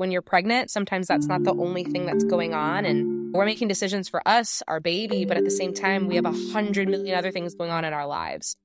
when 0.00 0.10
you're 0.10 0.22
pregnant, 0.22 0.70
sometimes 0.70 1.06
that's 1.06 1.26
not 1.26 1.44
the 1.44 1.52
only 1.52 1.84
thing 1.84 2.06
that's 2.06 2.24
going 2.24 2.54
on. 2.54 2.86
And 2.86 3.34
we're 3.34 3.44
making 3.44 3.68
decisions 3.68 4.08
for 4.08 4.26
us, 4.26 4.62
our 4.66 4.80
baby, 4.80 5.26
but 5.26 5.36
at 5.36 5.44
the 5.44 5.50
same 5.50 5.74
time, 5.74 6.08
we 6.08 6.16
have 6.16 6.24
a 6.24 6.32
hundred 6.52 6.88
million 6.88 7.16
other 7.18 7.30
things 7.30 7.54
going 7.54 7.70
on 7.70 7.84
in 7.84 7.92
our 7.92 8.06
lives. 8.06 8.56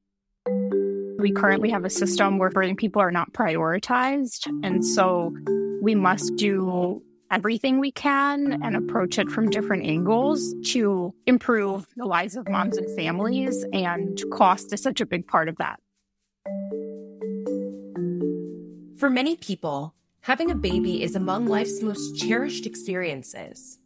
We 1.19 1.33
currently 1.33 1.69
have 1.71 1.83
a 1.83 1.89
system 1.89 2.37
where 2.37 2.49
birthing 2.49 2.77
people 2.77 3.01
are 3.01 3.11
not 3.11 3.33
prioritized. 3.33 4.47
And 4.63 4.85
so 4.85 5.35
we 5.81 5.94
must 5.94 6.33
do 6.37 7.03
everything 7.29 7.81
we 7.81 7.92
can 7.92 8.63
and 8.63 8.78
approach 8.78 9.20
it 9.20 9.29
from 9.29 9.49
different 9.49 9.86
angles 9.86 10.56
to 10.67 11.13
improve 11.26 11.86
the 11.97 12.06
lives 12.06 12.38
of 12.38 12.47
moms 12.47 12.78
and 12.78 12.90
families. 12.96 13.65
And 13.74 14.17
cost 14.31 14.72
is 14.72 14.81
such 14.81 15.02
a 15.02 15.06
big 15.06 15.28
part 15.28 15.49
of 15.49 15.58
that. 15.58 15.81
For 18.98 19.09
many 19.09 19.36
people, 19.36 19.95
having 20.25 20.49
a 20.49 20.55
baby 20.55 21.03
is 21.03 21.15
among 21.15 21.45
life's 21.45 21.84
most 21.84 22.17
cherished 22.17 22.65
experiences. 22.65 23.77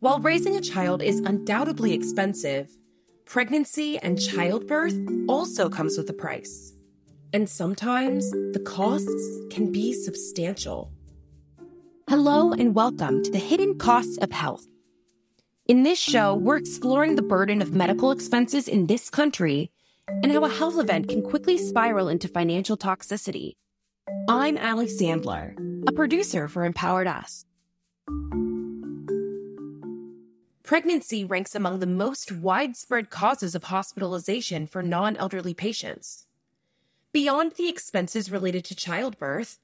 While 0.00 0.18
raising 0.18 0.56
a 0.56 0.60
child 0.60 1.00
is 1.00 1.20
undoubtedly 1.20 1.92
expensive, 1.92 2.76
pregnancy 3.24 3.96
and 3.96 4.20
childbirth 4.20 4.98
also 5.28 5.68
comes 5.68 5.96
with 5.96 6.10
a 6.10 6.12
price. 6.12 6.72
And 7.32 7.48
sometimes 7.48 8.28
the 8.32 8.64
costs 8.66 9.38
can 9.48 9.70
be 9.70 9.92
substantial. 9.92 10.90
Hello 12.10 12.50
and 12.50 12.74
welcome 12.74 13.22
to 13.22 13.30
the 13.30 13.38
Hidden 13.38 13.78
Costs 13.78 14.18
of 14.18 14.32
Health. 14.32 14.66
In 15.66 15.84
this 15.84 16.00
show, 16.00 16.34
we're 16.34 16.56
exploring 16.56 17.14
the 17.14 17.22
burden 17.22 17.62
of 17.62 17.76
medical 17.76 18.10
expenses 18.10 18.66
in 18.66 18.88
this 18.88 19.08
country 19.08 19.70
and 20.08 20.32
how 20.32 20.44
a 20.44 20.48
health 20.48 20.80
event 20.80 21.08
can 21.08 21.22
quickly 21.22 21.56
spiral 21.56 22.08
into 22.08 22.26
financial 22.26 22.76
toxicity. 22.76 23.54
I'm 24.28 24.56
Allie 24.56 24.86
Sandler, 24.86 25.54
a 25.88 25.92
producer 25.92 26.46
for 26.46 26.64
Empowered 26.64 27.08
Us. 27.08 27.44
Pregnancy 30.62 31.24
ranks 31.24 31.54
among 31.54 31.80
the 31.80 31.86
most 31.86 32.30
widespread 32.30 33.10
causes 33.10 33.54
of 33.54 33.64
hospitalization 33.64 34.68
for 34.68 34.82
non 34.82 35.16
elderly 35.16 35.54
patients. 35.54 36.26
Beyond 37.12 37.52
the 37.52 37.68
expenses 37.68 38.30
related 38.30 38.64
to 38.66 38.76
childbirth, 38.76 39.58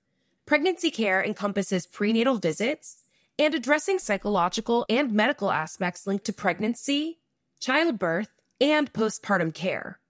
pregnancy 0.47 0.91
care 0.91 1.23
encompasses 1.23 1.87
prenatal 1.87 2.39
visits 2.39 3.03
and 3.39 3.55
addressing 3.55 3.99
psychological 3.99 4.85
and 4.89 5.13
medical 5.13 5.51
aspects 5.51 6.07
linked 6.07 6.25
to 6.27 6.33
pregnancy, 6.33 7.21
childbirth, 7.61 8.31
and 8.61 8.93
postpartum 8.93 9.55
care. 9.55 10.01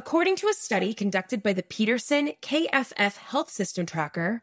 According 0.00 0.36
to 0.36 0.48
a 0.48 0.54
study 0.54 0.94
conducted 0.94 1.42
by 1.42 1.52
the 1.52 1.62
Peterson 1.62 2.32
KFF 2.40 3.18
Health 3.18 3.50
System 3.50 3.84
Tracker, 3.84 4.42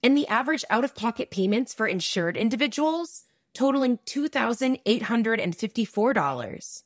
And 0.00 0.16
the 0.16 0.28
average 0.28 0.64
out 0.70 0.84
of 0.84 0.94
pocket 0.94 1.28
payments 1.28 1.74
for 1.74 1.88
insured 1.88 2.36
individuals 2.36 3.24
totaling 3.52 3.98
$2,854. 4.06 6.82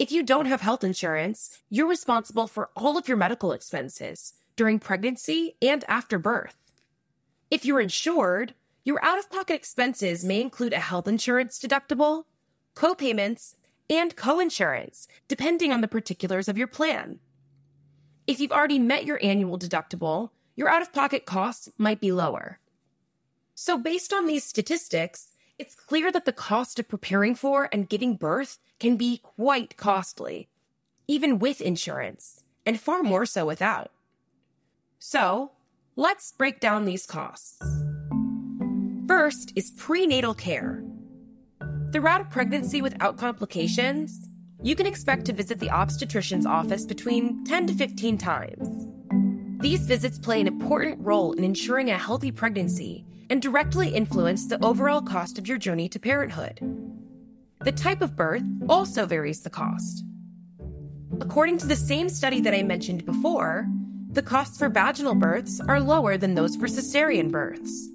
If 0.00 0.10
you 0.10 0.24
don't 0.24 0.46
have 0.46 0.62
health 0.62 0.82
insurance, 0.82 1.60
you're 1.68 1.86
responsible 1.86 2.48
for 2.48 2.70
all 2.74 2.98
of 2.98 3.06
your 3.06 3.16
medical 3.16 3.52
expenses 3.52 4.34
during 4.56 4.80
pregnancy 4.80 5.54
and 5.62 5.84
after 5.86 6.18
birth. 6.18 6.56
If 7.50 7.64
you're 7.64 7.80
insured, 7.80 8.54
your 8.84 9.04
out 9.04 9.18
of 9.18 9.30
pocket 9.30 9.54
expenses 9.54 10.24
may 10.24 10.40
include 10.40 10.72
a 10.72 10.78
health 10.78 11.08
insurance 11.08 11.58
deductible, 11.58 12.24
co-payments, 12.74 13.56
and 13.90 14.14
co-insurance, 14.14 15.08
depending 15.26 15.72
on 15.72 15.80
the 15.80 15.88
particulars 15.88 16.48
of 16.48 16.56
your 16.56 16.68
plan. 16.68 17.18
If 18.26 18.38
you've 18.38 18.52
already 18.52 18.78
met 18.78 19.04
your 19.04 19.18
annual 19.20 19.58
deductible, 19.58 20.30
your 20.54 20.68
out 20.68 20.82
of 20.82 20.92
pocket 20.92 21.26
costs 21.26 21.68
might 21.76 22.00
be 22.00 22.12
lower. 22.12 22.60
So, 23.56 23.76
based 23.76 24.12
on 24.12 24.26
these 24.26 24.44
statistics, 24.44 25.32
it's 25.58 25.74
clear 25.74 26.12
that 26.12 26.24
the 26.24 26.32
cost 26.32 26.78
of 26.78 26.88
preparing 26.88 27.34
for 27.34 27.68
and 27.72 27.88
giving 27.88 28.14
birth 28.14 28.58
can 28.78 28.96
be 28.96 29.18
quite 29.18 29.76
costly, 29.76 30.48
even 31.08 31.40
with 31.40 31.60
insurance, 31.60 32.44
and 32.64 32.80
far 32.80 33.02
more 33.02 33.26
so 33.26 33.44
without. 33.44 33.90
So, 35.00 35.50
Let's 35.96 36.30
break 36.32 36.60
down 36.60 36.84
these 36.84 37.04
costs. 37.04 37.58
First 39.08 39.52
is 39.56 39.72
prenatal 39.72 40.34
care. 40.34 40.84
Throughout 41.92 42.20
a 42.20 42.24
pregnancy 42.24 42.80
without 42.80 43.16
complications, 43.16 44.28
you 44.62 44.76
can 44.76 44.86
expect 44.86 45.24
to 45.24 45.32
visit 45.32 45.58
the 45.58 45.68
obstetrician's 45.70 46.46
office 46.46 46.84
between 46.84 47.44
10 47.44 47.66
to 47.66 47.74
15 47.74 48.18
times. 48.18 48.86
These 49.60 49.86
visits 49.86 50.16
play 50.16 50.40
an 50.40 50.46
important 50.46 51.00
role 51.00 51.32
in 51.32 51.42
ensuring 51.42 51.90
a 51.90 51.98
healthy 51.98 52.30
pregnancy 52.30 53.04
and 53.28 53.42
directly 53.42 53.88
influence 53.88 54.46
the 54.46 54.64
overall 54.64 55.02
cost 55.02 55.38
of 55.38 55.48
your 55.48 55.58
journey 55.58 55.88
to 55.88 55.98
parenthood. 55.98 56.60
The 57.62 57.72
type 57.72 58.00
of 58.00 58.14
birth 58.14 58.44
also 58.68 59.06
varies 59.06 59.40
the 59.40 59.50
cost. 59.50 60.04
According 61.20 61.58
to 61.58 61.66
the 61.66 61.76
same 61.76 62.08
study 62.08 62.40
that 62.42 62.54
I 62.54 62.62
mentioned 62.62 63.04
before, 63.04 63.66
the 64.12 64.22
costs 64.22 64.58
for 64.58 64.68
vaginal 64.68 65.14
births 65.14 65.60
are 65.68 65.80
lower 65.80 66.16
than 66.16 66.34
those 66.34 66.56
for 66.56 66.66
cesarean 66.66 67.30
births. 67.30 67.88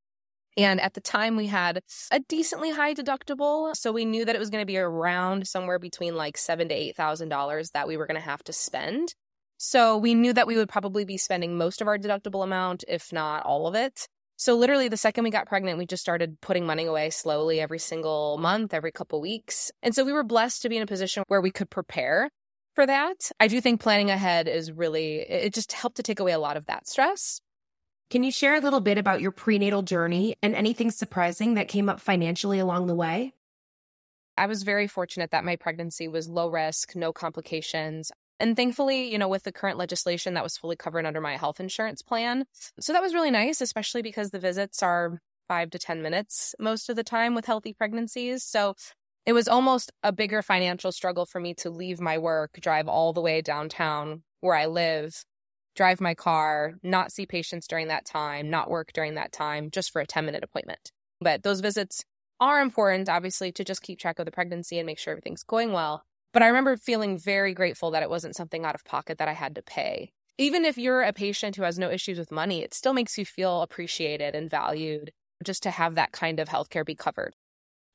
And 0.59 0.79
at 0.79 0.93
the 0.93 1.01
time, 1.01 1.37
we 1.37 1.47
had 1.47 1.81
a 2.11 2.21
decently 2.21 2.71
high 2.71 2.93
deductible. 2.93 3.75
So 3.75 3.93
we 3.93 4.05
knew 4.05 4.27
that 4.27 4.37
it 4.37 4.41
was 4.41 4.51
going 4.51 4.61
to 4.61 4.67
be 4.67 4.77
around 4.77 5.49
somewhere 5.49 5.79
between 5.79 6.17
like 6.17 6.37
seven 6.37 6.69
to 6.69 6.75
eight 6.75 6.97
thousand 6.97 7.31
dollars 7.31 7.71
that 7.71 7.89
we 7.89 7.97
were 7.97 8.07
going 8.07 8.21
to 8.21 8.29
have 8.29 8.45
to 8.45 8.53
spend. 8.53 9.15
So 9.57 9.97
we 9.97 10.15
knew 10.15 10.35
that 10.35 10.47
we 10.47 10.59
would 10.59 10.69
probably 10.69 11.07
be 11.07 11.17
spending 11.17 11.57
most 11.57 11.81
of 11.81 11.89
our 11.89 11.97
deductible 11.97 12.45
amount, 12.45 12.85
if 12.89 13.11
not 13.11 13.47
all 13.47 13.67
of 13.67 13.75
it. 13.75 14.07
So 14.41 14.57
literally 14.57 14.89
the 14.89 14.97
second 14.97 15.25
we 15.25 15.29
got 15.29 15.47
pregnant, 15.47 15.77
we 15.77 15.85
just 15.85 16.01
started 16.01 16.41
putting 16.41 16.65
money 16.65 16.87
away 16.87 17.11
slowly 17.11 17.61
every 17.61 17.79
single 17.79 18.39
month, 18.39 18.73
every 18.73 18.91
couple 18.91 19.21
weeks. 19.21 19.71
And 19.83 19.95
so 19.95 20.03
we 20.03 20.15
were 20.15 20.25
blessed 20.25 20.63
to 20.63 20.71
be 20.71 20.79
in 20.79 20.83
a 20.83 20.87
position 20.87 21.25
where 21.29 21.43
we 21.43 21.51
could 21.51 21.69
prepare 21.69 22.31
for 22.75 22.87
that. 22.87 23.31
I 23.39 23.49
do 23.49 23.61
think 23.61 23.83
planning 23.83 24.11
ahead 24.11 24.49
is 24.49 24.73
really, 24.73 25.17
it 25.17 25.53
just 25.53 25.73
helped 25.73 25.97
to 25.97 26.03
take 26.03 26.21
away 26.21 26.33
a 26.33 26.39
lot 26.39 26.57
of 26.57 26.65
that 26.67 26.89
stress. 26.89 27.43
Can 28.09 28.23
you 28.23 28.33
share 28.33 28.55
a 28.55 28.61
little 28.61 28.81
bit 28.81 28.97
about 28.97 29.21
your 29.21 29.31
prenatal 29.31 29.83
journey 29.83 30.37
and 30.43 30.55
anything 30.55 30.91
surprising 30.91 31.53
that 31.55 31.69
came 31.69 31.91
up 31.91 32.01
financially 32.01 32.59
along 32.59 32.87
the 32.87 32.95
way? 32.95 33.35
I 34.39 34.47
was 34.47 34.63
very 34.63 34.87
fortunate 34.87 35.33
that 35.33 35.45
my 35.45 35.57
pregnancy 35.57 36.09
was 36.09 36.31
low 36.31 36.49
risk, 36.49 36.97
no 36.97 37.13
complications. 37.13 38.11
And 38.41 38.57
thankfully, 38.57 39.13
you 39.13 39.19
know, 39.19 39.29
with 39.29 39.43
the 39.45 39.53
current 39.53 39.77
legislation, 39.77 40.35
that 40.35 40.43
was 40.43 40.57
fully 40.57 40.75
covered 40.75 41.05
under 41.05 41.21
my 41.21 41.37
health 41.37 41.61
insurance 41.61 42.01
plan. 42.01 42.47
So 42.81 42.95
that 42.95 43.03
was 43.03 43.15
really 43.15 43.31
nice, 43.31 43.61
especially 43.61 44.01
because 44.01 44.31
the 44.31 44.39
visits 44.39 44.83
are 44.83 45.21
five 45.47 45.71
to 45.71 45.79
10 45.79 46.01
minutes 46.01 46.55
most 46.59 46.89
of 46.89 46.97
the 46.97 47.05
time 47.05 47.35
with 47.35 47.45
healthy 47.45 47.75
pregnancies. 47.75 48.43
So 48.43 48.75
it 49.27 49.35
was 49.35 49.47
almost 49.47 49.93
a 50.03 50.11
bigger 50.11 50.41
financial 50.41 50.91
struggle 50.91 51.27
for 51.27 51.39
me 51.39 51.53
to 51.55 51.69
leave 51.69 52.01
my 52.01 52.17
work, 52.17 52.59
drive 52.61 52.89
all 52.89 53.13
the 53.13 53.21
way 53.21 53.43
downtown 53.43 54.23
where 54.41 54.55
I 54.55 54.65
live, 54.67 55.23
drive 55.77 56.01
my 56.01 56.15
car, 56.15 56.75
not 56.83 57.13
see 57.13 57.27
patients 57.27 57.67
during 57.67 57.89
that 57.89 58.07
time, 58.07 58.49
not 58.49 58.71
work 58.71 58.93
during 58.95 59.17
that 59.17 59.33
time, 59.33 59.71
just 59.71 59.93
for 59.93 60.01
a 60.01 60.07
10 60.07 60.25
minute 60.25 60.43
appointment. 60.43 60.93
But 61.21 61.43
those 61.43 61.61
visits 61.61 62.05
are 62.41 62.61
important, 62.61 63.11
obviously, 63.11 63.53
to 63.53 63.65
just 63.65 63.83
keep 63.83 63.99
track 63.99 64.19
of 64.19 64.25
the 64.25 64.33
pregnancy 64.33 64.79
and 64.79 64.87
make 64.87 64.99
sure 64.99 65.13
everything's 65.13 65.43
going 65.43 65.73
well. 65.73 66.05
But 66.33 66.43
I 66.43 66.47
remember 66.49 66.77
feeling 66.77 67.19
very 67.19 67.55
grateful 67.55 67.91
that 67.91 68.03
it 68.03 68.11
wasn't 68.11 68.37
something 68.37 68.65
out 68.65 68.75
of 68.75 68.85
pocket 68.85 69.19
that 69.19 69.29
I 69.29 69.33
had 69.33 69.55
to 69.57 69.63
pay. 69.63 70.13
Even 70.39 70.65
if 70.65 70.79
you're 70.79 71.03
a 71.03 71.13
patient 71.13 71.57
who 71.57 71.63
has 71.65 71.79
no 71.79 71.91
issues 71.91 72.19
with 72.19 72.31
money, 72.31 72.63
it 72.63 72.73
still 72.73 72.93
makes 72.95 73.19
you 73.19 73.25
feel 73.25 73.63
appreciated 73.63 74.35
and 74.35 74.49
valued 74.49 75.13
just 75.45 75.63
to 75.65 75.71
have 75.71 75.95
that 75.97 76.13
kind 76.13 76.41
of 76.41 76.49
healthcare 76.49 76.85
be 76.85 76.95
covered. 76.95 77.35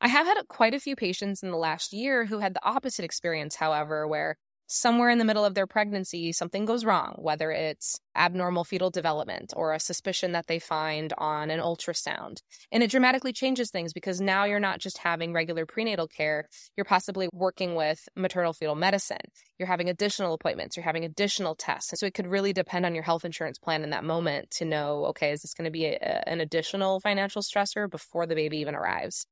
I 0.02 0.10
have 0.10 0.28
had 0.28 0.48
quite 0.48 0.74
a 0.74 0.80
few 0.80 0.96
patients 0.96 1.44
in 1.44 1.52
the 1.52 1.58
last 1.58 1.94
year 1.94 2.26
who 2.26 2.40
had 2.40 2.54
the 2.54 2.66
opposite 2.66 3.06
experience, 3.06 3.56
however, 3.56 4.08
where 4.08 4.38
somewhere 4.68 5.10
in 5.10 5.18
the 5.18 5.26
middle 5.26 5.46
of 5.46 5.54
their 5.54 5.68
pregnancy, 5.68 6.32
something 6.32 6.66
goes 6.66 6.86
wrong, 6.86 7.16
whether 7.18 7.52
it's 7.52 8.00
abnormal 8.16 8.64
fetal 8.64 8.90
development 8.90 9.54
or 9.56 9.74
a 9.74 9.80
suspicion 9.80 10.32
that 10.32 10.48
they 10.48 10.60
find 10.60 11.14
on 11.18 11.50
an 11.50 11.60
ultrasound. 11.60 12.38
And 12.72 12.82
it 12.82 12.90
dramatically 12.90 13.34
changes 13.34 13.70
things 13.70 13.94
because 13.94 14.22
now 14.22 14.46
you're 14.46 14.60
not 14.60 14.80
just 14.80 15.00
having 15.00 15.34
regular 15.34 15.66
prenatal 15.66 16.08
care, 16.08 16.48
you're 16.76 16.86
possibly 16.86 17.30
working 17.34 17.76
with 17.76 18.08
maternal 18.16 18.54
fetal 18.54 18.76
medicine. 18.76 19.18
You're 19.60 19.68
having 19.68 19.90
additional 19.90 20.34
appointments, 20.34 20.76
you're 20.76 20.84
having 20.84 21.06
additional 21.06 21.56
tests. 21.56 21.92
And 21.92 22.00
so 22.00 22.06
it 22.06 22.14
could 22.14 22.28
really 22.28 22.54
depend 22.54 22.86
on 22.86 22.96
your 22.96 23.04
health 23.04 23.26
insurance 23.26 23.58
plan 23.58 23.84
in 23.84 23.92
that 23.92 24.04
moment 24.04 24.52
to 24.52 24.66
know 24.66 25.06
okay, 25.06 25.32
is 25.32 25.42
this 25.42 25.54
going 25.54 25.66
to 25.66 25.72
be 25.72 25.86
a, 25.86 26.24
an 26.28 26.42
additional 26.42 27.00
financial 27.00 27.42
stressor 27.42 27.90
before 27.90 28.26
the 28.26 28.36
baby 28.36 28.58
even 28.58 28.76
arrives? 28.76 29.28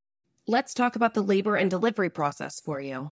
Let's 0.45 0.73
talk 0.73 0.95
about 0.97 1.13
the 1.13 1.21
labor 1.21 1.55
and 1.55 1.69
delivery 1.69 2.09
process 2.09 2.59
for 2.59 2.81
you. 2.81 3.12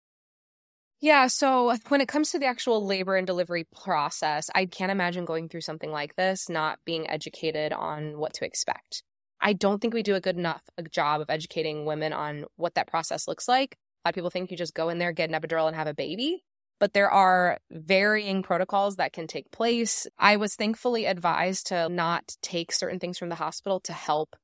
Yeah. 1.04 1.26
So 1.26 1.68
uh, 1.68 1.76
when 1.88 2.00
it 2.00 2.08
comes 2.08 2.30
to 2.30 2.38
the 2.38 2.46
actual 2.46 2.82
labor 2.82 3.14
and 3.14 3.26
delivery 3.26 3.66
process, 3.84 4.48
I 4.54 4.64
can't 4.64 4.90
imagine 4.90 5.26
going 5.26 5.50
through 5.50 5.60
something 5.60 5.92
like 5.92 6.16
this, 6.16 6.48
not 6.48 6.78
being 6.86 7.10
educated 7.10 7.74
on 7.74 8.16
what 8.16 8.32
to 8.34 8.46
expect. 8.46 9.02
I 9.38 9.52
don't 9.52 9.82
think 9.82 9.92
we 9.92 10.02
do 10.02 10.14
a 10.14 10.20
good 10.22 10.38
enough 10.38 10.62
a 10.78 10.82
job 10.82 11.20
of 11.20 11.28
educating 11.28 11.84
women 11.84 12.14
on 12.14 12.46
what 12.56 12.72
that 12.76 12.86
process 12.86 13.28
looks 13.28 13.46
like. 13.46 13.76
A 14.02 14.08
lot 14.08 14.12
of 14.12 14.14
people 14.14 14.30
think 14.30 14.50
you 14.50 14.56
just 14.56 14.72
go 14.72 14.88
in 14.88 14.96
there, 14.96 15.12
get 15.12 15.28
an 15.28 15.38
epidural, 15.38 15.66
and 15.66 15.76
have 15.76 15.86
a 15.86 15.92
baby. 15.92 16.42
But 16.80 16.94
there 16.94 17.10
are 17.10 17.58
varying 17.70 18.42
protocols 18.42 18.96
that 18.96 19.12
can 19.12 19.26
take 19.26 19.50
place. 19.50 20.06
I 20.18 20.38
was 20.38 20.54
thankfully 20.54 21.04
advised 21.04 21.66
to 21.66 21.90
not 21.90 22.34
take 22.40 22.72
certain 22.72 22.98
things 22.98 23.18
from 23.18 23.28
the 23.28 23.34
hospital 23.34 23.78
to 23.80 23.92
help 23.92 24.36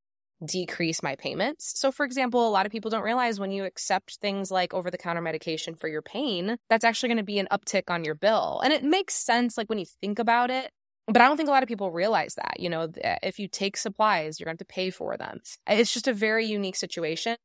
decrease 0.44 1.02
my 1.02 1.16
payments. 1.16 1.78
So, 1.78 1.92
for 1.92 2.04
example, 2.06 2.46
a 2.46 2.50
lot 2.50 2.66
of 2.66 2.72
people 2.72 2.90
don't 2.90 3.02
realize 3.02 3.38
when 3.38 3.50
you 3.50 3.64
accept 3.64 4.16
things 4.16 4.50
like 4.50 4.72
over 4.72 4.90
the 4.90 4.98
counter 4.98 5.20
medication 5.20 5.74
for 5.74 5.88
your 5.88 6.02
pain, 6.02 6.56
that's 6.68 6.84
actually 6.84 7.10
going 7.10 7.18
to 7.18 7.24
be 7.24 7.38
an 7.38 7.48
uptick 7.52 7.90
on 7.90 8.04
your 8.04 8.14
bill. 8.14 8.60
And 8.64 8.72
it 8.72 8.82
makes 8.82 9.14
sense, 9.14 9.58
like 9.58 9.68
when 9.68 9.78
you 9.78 9.86
think 10.00 10.18
about 10.18 10.50
it. 10.50 10.70
But 11.06 11.22
I 11.22 11.26
don't 11.26 11.36
think 11.36 11.48
a 11.48 11.52
lot 11.52 11.62
of 11.62 11.68
people 11.68 11.90
realize 11.90 12.36
that. 12.36 12.60
You 12.60 12.70
know, 12.70 12.88
if 13.22 13.38
you 13.38 13.48
take 13.48 13.76
supplies, 13.76 14.38
you're 14.38 14.44
going 14.44 14.56
to 14.56 14.62
have 14.62 14.68
to 14.68 14.72
pay 14.72 14.90
for 14.90 15.16
them. 15.16 15.40
It's 15.66 15.92
just 15.92 16.06
a 16.08 16.12
very 16.12 16.46
unique 16.46 16.76
situation. 16.76 17.36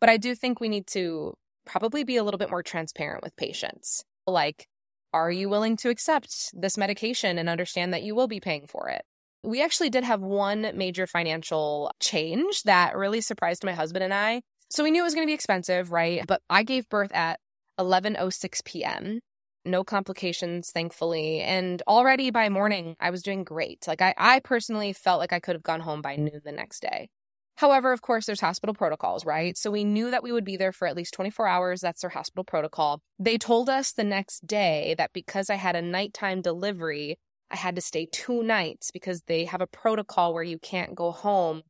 But 0.00 0.08
I 0.08 0.16
do 0.16 0.34
think 0.34 0.60
we 0.60 0.68
need 0.68 0.86
to 0.88 1.34
probably 1.66 2.04
be 2.04 2.16
a 2.16 2.22
little 2.22 2.38
bit 2.38 2.50
more 2.50 2.62
transparent 2.62 3.24
with 3.24 3.36
patients. 3.36 4.04
Like, 4.26 4.68
are 5.12 5.30
you 5.32 5.48
willing 5.48 5.76
to 5.78 5.88
accept 5.88 6.50
this 6.52 6.78
medication 6.78 7.38
and 7.38 7.48
understand 7.48 7.92
that 7.92 8.02
you 8.02 8.14
will 8.14 8.28
be 8.28 8.40
paying 8.40 8.66
for 8.66 8.88
it? 8.88 9.02
We 9.42 9.62
actually 9.62 9.90
did 9.90 10.04
have 10.04 10.20
one 10.20 10.72
major 10.74 11.06
financial 11.06 11.90
change 12.00 12.62
that 12.64 12.96
really 12.96 13.20
surprised 13.20 13.64
my 13.64 13.72
husband 13.72 14.04
and 14.04 14.12
I. 14.12 14.42
So 14.70 14.84
we 14.84 14.90
knew 14.90 15.00
it 15.00 15.04
was 15.04 15.14
going 15.14 15.26
to 15.26 15.30
be 15.30 15.34
expensive, 15.34 15.92
right? 15.92 16.24
But 16.26 16.42
I 16.50 16.62
gave 16.62 16.88
birth 16.88 17.12
at 17.12 17.40
11:06 17.78 18.64
p.m. 18.64 19.20
No 19.64 19.84
complications, 19.84 20.70
thankfully. 20.70 21.40
And 21.40 21.82
already 21.86 22.30
by 22.30 22.48
morning, 22.48 22.96
I 23.00 23.10
was 23.10 23.22
doing 23.22 23.44
great. 23.44 23.86
Like 23.86 24.02
I, 24.02 24.14
I 24.16 24.40
personally 24.40 24.92
felt 24.92 25.20
like 25.20 25.32
I 25.32 25.40
could 25.40 25.54
have 25.54 25.62
gone 25.62 25.80
home 25.80 26.02
by 26.02 26.16
noon 26.16 26.40
the 26.44 26.52
next 26.52 26.80
day. 26.80 27.08
However, 27.56 27.92
of 27.92 28.02
course, 28.02 28.26
there's 28.26 28.40
hospital 28.40 28.72
protocols, 28.72 29.26
right? 29.26 29.58
So 29.58 29.72
we 29.72 29.82
knew 29.82 30.12
that 30.12 30.22
we 30.22 30.30
would 30.30 30.44
be 30.44 30.56
there 30.56 30.70
for 30.70 30.86
at 30.86 30.94
least 30.94 31.12
24 31.14 31.48
hours. 31.48 31.80
That's 31.80 32.02
their 32.02 32.10
hospital 32.10 32.44
protocol. 32.44 33.00
They 33.18 33.36
told 33.36 33.68
us 33.68 33.92
the 33.92 34.04
next 34.04 34.46
day 34.46 34.94
that 34.96 35.12
because 35.12 35.50
I 35.50 35.56
had 35.56 35.74
a 35.74 35.82
nighttime 35.82 36.40
delivery, 36.40 37.18
I 37.50 37.56
had 37.56 37.76
to 37.76 37.80
stay 37.80 38.06
two 38.10 38.42
nights 38.42 38.90
because 38.90 39.22
they 39.22 39.44
have 39.46 39.60
a 39.60 39.66
protocol 39.66 40.34
where 40.34 40.42
you 40.42 40.58
can't 40.58 40.94
go 40.94 41.10
home 41.10 41.62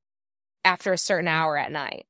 after 0.65 0.93
a 0.93 0.99
certain 0.99 1.29
hour 1.29 1.57
at 1.57 1.73
night. 1.73 2.07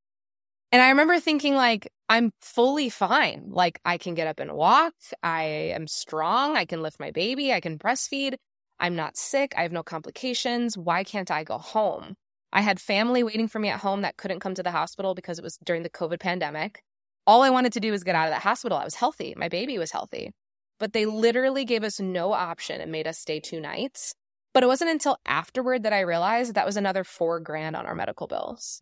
And 0.73 0.83
I 0.83 0.89
remember 0.91 1.19
thinking, 1.21 1.55
like, 1.55 1.91
I'm 2.09 2.33
fully 2.41 2.89
fine. 2.89 3.49
Like, 3.51 3.81
I 3.85 3.99
can 3.99 4.15
get 4.15 4.27
up 4.27 4.39
and 4.39 4.53
walk. 4.53 4.95
I 5.23 5.43
am 5.45 5.87
strong. 5.87 6.57
I 6.57 6.65
can 6.65 6.83
lift 6.83 7.01
my 7.01 7.11
baby. 7.11 7.53
I 7.53 7.61
can 7.61 7.79
breastfeed. 7.79 8.35
I'm 8.81 8.95
not 8.95 9.17
sick. 9.17 9.55
I 9.57 9.63
have 9.63 9.73
no 9.73 9.83
complications. 9.83 10.77
Why 10.77 11.05
can't 11.05 11.31
I 11.31 11.45
go 11.45 11.59
home? 11.59 12.17
I 12.53 12.61
had 12.63 12.81
family 12.81 13.23
waiting 13.23 13.49
for 13.49 13.59
me 13.59 13.69
at 13.69 13.81
home 13.81 14.03
that 14.03 14.17
couldn't 14.17 14.41
come 14.41 14.55
to 14.55 14.63
the 14.63 14.71
hospital 14.71 15.15
because 15.15 15.39
it 15.39 15.45
was 15.45 15.59
during 15.65 15.83
the 15.83 15.91
COVID 15.91 16.21
pandemic. 16.21 16.83
All 17.27 17.43
I 17.43 17.51
wanted 17.51 17.73
to 17.75 17.81
do 17.81 17.91
was 17.91 18.05
get 18.05 18.15
out 18.15 18.29
of 18.29 18.33
that 18.33 18.43
hospital. 18.43 18.79
I 18.79 18.85
was 18.85 18.95
healthy. 18.95 19.35
My 19.37 19.49
baby 19.49 19.79
was 19.79 19.91
healthy 19.91 20.33
but 20.79 20.93
they 20.93 21.07
literally 21.07 21.65
gave 21.65 21.85
us 21.85 22.01
no 22.01 22.33
option 22.33 22.81
and 22.81 22.93
made 22.93 23.07
us 23.07 23.19
stay 23.19 23.41
two 23.41 23.61
nights. 23.61 24.15
But 24.53 24.63
it 24.63 24.67
wasn't 24.67 24.91
until 24.91 25.19
afterward 25.27 25.83
that 25.83 25.93
I 25.93 26.01
realized 26.01 26.55
that 26.55 26.67
was 26.67 26.77
another 26.77 27.05
four 27.05 27.41
grand 27.41 27.77
on 27.77 27.87
our 27.87 27.95
medical 27.95 28.27
bills. 28.27 28.81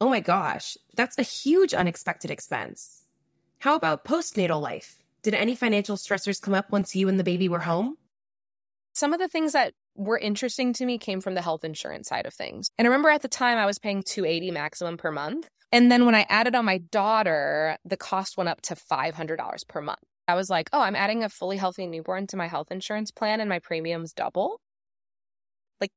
Oh 0.00 0.08
my 0.08 0.20
gosh, 0.20 0.76
that's 0.94 1.18
a 1.18 1.22
huge 1.22 1.74
unexpected 1.74 2.30
expense. 2.30 3.04
How 3.58 3.76
about 3.76 4.04
postnatal 4.04 4.60
life? 4.60 5.02
Did 5.22 5.34
any 5.34 5.54
financial 5.54 5.96
stressors 5.96 6.40
come 6.40 6.54
up 6.54 6.72
once 6.72 6.96
you 6.96 7.08
and 7.08 7.18
the 7.18 7.24
baby 7.24 7.48
were 7.48 7.60
home? 7.60 7.96
Some 8.94 9.12
of 9.12 9.20
the 9.20 9.28
things 9.28 9.52
that 9.52 9.74
were 9.94 10.18
interesting 10.18 10.72
to 10.74 10.86
me 10.86 10.98
came 10.98 11.20
from 11.20 11.34
the 11.34 11.42
health 11.42 11.64
insurance 11.64 12.08
side 12.08 12.26
of 12.26 12.34
things. 12.34 12.70
And 12.78 12.86
I 12.86 12.88
remember 12.88 13.10
at 13.10 13.22
the 13.22 13.28
time 13.28 13.58
I 13.58 13.66
was 13.66 13.78
paying 13.78 14.02
280 14.02 14.50
maximum 14.50 14.96
per 14.96 15.12
month. 15.12 15.46
And 15.72 15.92
then 15.92 16.06
when 16.06 16.14
I 16.14 16.26
added 16.28 16.54
on 16.54 16.64
my 16.64 16.78
daughter, 16.78 17.76
the 17.84 17.96
cost 17.96 18.36
went 18.36 18.48
up 18.48 18.62
to 18.62 18.74
$500 18.74 19.68
per 19.68 19.80
month. 19.80 19.98
I 20.30 20.34
was 20.34 20.48
like, 20.48 20.70
oh, 20.72 20.80
I'm 20.82 20.96
adding 20.96 21.24
a 21.24 21.28
fully 21.28 21.56
healthy 21.56 21.86
newborn 21.86 22.26
to 22.28 22.36
my 22.36 22.46
health 22.46 22.70
insurance 22.70 23.10
plan 23.10 23.40
and 23.40 23.48
my 23.48 23.58
premiums 23.58 24.12
double. 24.12 24.60
Like, 25.80 25.90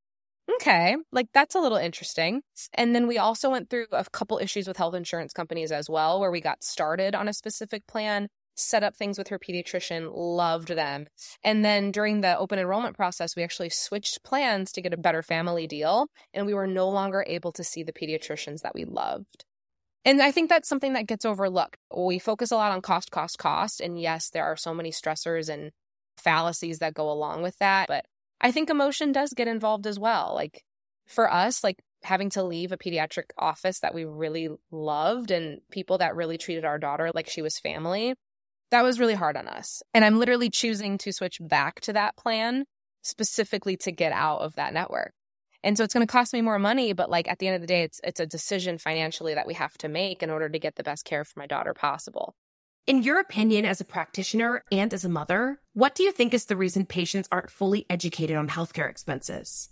okay, 0.55 0.95
like 1.11 1.27
that's 1.33 1.55
a 1.55 1.59
little 1.59 1.77
interesting. 1.77 2.41
And 2.73 2.95
then 2.95 3.07
we 3.07 3.17
also 3.17 3.49
went 3.49 3.69
through 3.69 3.85
a 3.91 4.05
couple 4.11 4.39
issues 4.39 4.67
with 4.67 4.77
health 4.77 4.95
insurance 4.95 5.33
companies 5.33 5.71
as 5.71 5.89
well, 5.89 6.19
where 6.19 6.31
we 6.31 6.41
got 6.41 6.63
started 6.63 7.13
on 7.13 7.27
a 7.27 7.33
specific 7.33 7.85
plan, 7.87 8.27
set 8.55 8.83
up 8.83 8.95
things 8.95 9.17
with 9.17 9.27
her 9.27 9.39
pediatrician, 9.39 10.09
loved 10.13 10.69
them. 10.69 11.05
And 11.43 11.63
then 11.63 11.91
during 11.91 12.21
the 12.21 12.37
open 12.37 12.57
enrollment 12.59 12.95
process, 12.95 13.35
we 13.35 13.43
actually 13.43 13.69
switched 13.69 14.23
plans 14.23 14.71
to 14.71 14.81
get 14.81 14.93
a 14.93 14.97
better 14.97 15.21
family 15.21 15.67
deal. 15.67 16.07
And 16.33 16.45
we 16.45 16.53
were 16.55 16.67
no 16.67 16.89
longer 16.89 17.23
able 17.27 17.51
to 17.53 17.63
see 17.63 17.83
the 17.83 17.93
pediatricians 17.93 18.61
that 18.61 18.73
we 18.73 18.83
loved. 18.85 19.45
And 20.05 20.21
I 20.21 20.31
think 20.31 20.49
that's 20.49 20.67
something 20.67 20.93
that 20.93 21.07
gets 21.07 21.25
overlooked. 21.25 21.77
We 21.95 22.19
focus 22.19 22.51
a 22.51 22.55
lot 22.55 22.71
on 22.71 22.81
cost, 22.81 23.11
cost, 23.11 23.37
cost. 23.37 23.79
And 23.79 23.99
yes, 23.99 24.29
there 24.29 24.43
are 24.43 24.57
so 24.57 24.73
many 24.73 24.91
stressors 24.91 25.47
and 25.47 25.71
fallacies 26.17 26.79
that 26.79 26.93
go 26.93 27.09
along 27.09 27.41
with 27.41 27.57
that. 27.59 27.87
But 27.87 28.05
I 28.41 28.51
think 28.51 28.69
emotion 28.69 29.11
does 29.11 29.33
get 29.33 29.47
involved 29.47 29.87
as 29.87 29.97
well. 29.97 30.33
Like 30.35 30.63
for 31.07 31.31
us, 31.31 31.63
like 31.63 31.77
having 32.03 32.29
to 32.31 32.43
leave 32.43 32.73
a 32.73 32.77
pediatric 32.77 33.31
office 33.37 33.79
that 33.79 33.93
we 33.93 34.03
really 34.03 34.49
loved 34.71 35.31
and 35.31 35.61
people 35.71 35.99
that 35.99 36.15
really 36.15 36.37
treated 36.37 36.65
our 36.65 36.77
daughter 36.77 37.11
like 37.15 37.29
she 37.29 37.41
was 37.41 37.57
family, 37.57 38.13
that 38.71 38.83
was 38.83 38.99
really 38.99 39.13
hard 39.13 39.37
on 39.37 39.47
us. 39.47 39.81
And 39.93 40.03
I'm 40.03 40.19
literally 40.19 40.49
choosing 40.49 40.97
to 40.99 41.13
switch 41.13 41.37
back 41.41 41.79
to 41.81 41.93
that 41.93 42.17
plan 42.17 42.65
specifically 43.03 43.77
to 43.77 43.91
get 43.91 44.11
out 44.11 44.39
of 44.39 44.55
that 44.55 44.73
network. 44.73 45.13
And 45.63 45.77
so 45.77 45.83
it's 45.83 45.93
going 45.93 46.05
to 46.05 46.11
cost 46.11 46.33
me 46.33 46.41
more 46.41 46.59
money, 46.59 46.91
but 46.93 47.09
like 47.09 47.29
at 47.29 47.39
the 47.39 47.47
end 47.47 47.55
of 47.55 47.61
the 47.61 47.67
day, 47.67 47.83
it's 47.83 48.01
it's 48.03 48.19
a 48.19 48.25
decision 48.25 48.77
financially 48.77 49.33
that 49.33 49.47
we 49.47 49.53
have 49.53 49.77
to 49.79 49.87
make 49.87 50.21
in 50.21 50.29
order 50.29 50.49
to 50.49 50.59
get 50.59 50.75
the 50.75 50.83
best 50.83 51.05
care 51.05 51.23
for 51.23 51.39
my 51.39 51.47
daughter 51.47 51.73
possible. 51.73 52.35
In 52.85 53.01
your 53.01 53.17
opinion, 53.19 53.63
as 53.63 53.79
a 53.79 53.85
practitioner 53.85 54.65
and 54.69 54.93
as 54.93 55.05
a 55.05 55.09
mother, 55.09 55.61
what 55.71 55.95
do 55.95 56.03
you 56.03 56.11
think 56.11 56.33
is 56.33 56.45
the 56.45 56.57
reason 56.57 56.85
patients 56.85 57.29
aren't 57.31 57.49
fully 57.49 57.85
educated 57.89 58.35
on 58.35 58.49
healthcare 58.49 58.89
expenses? 58.89 59.69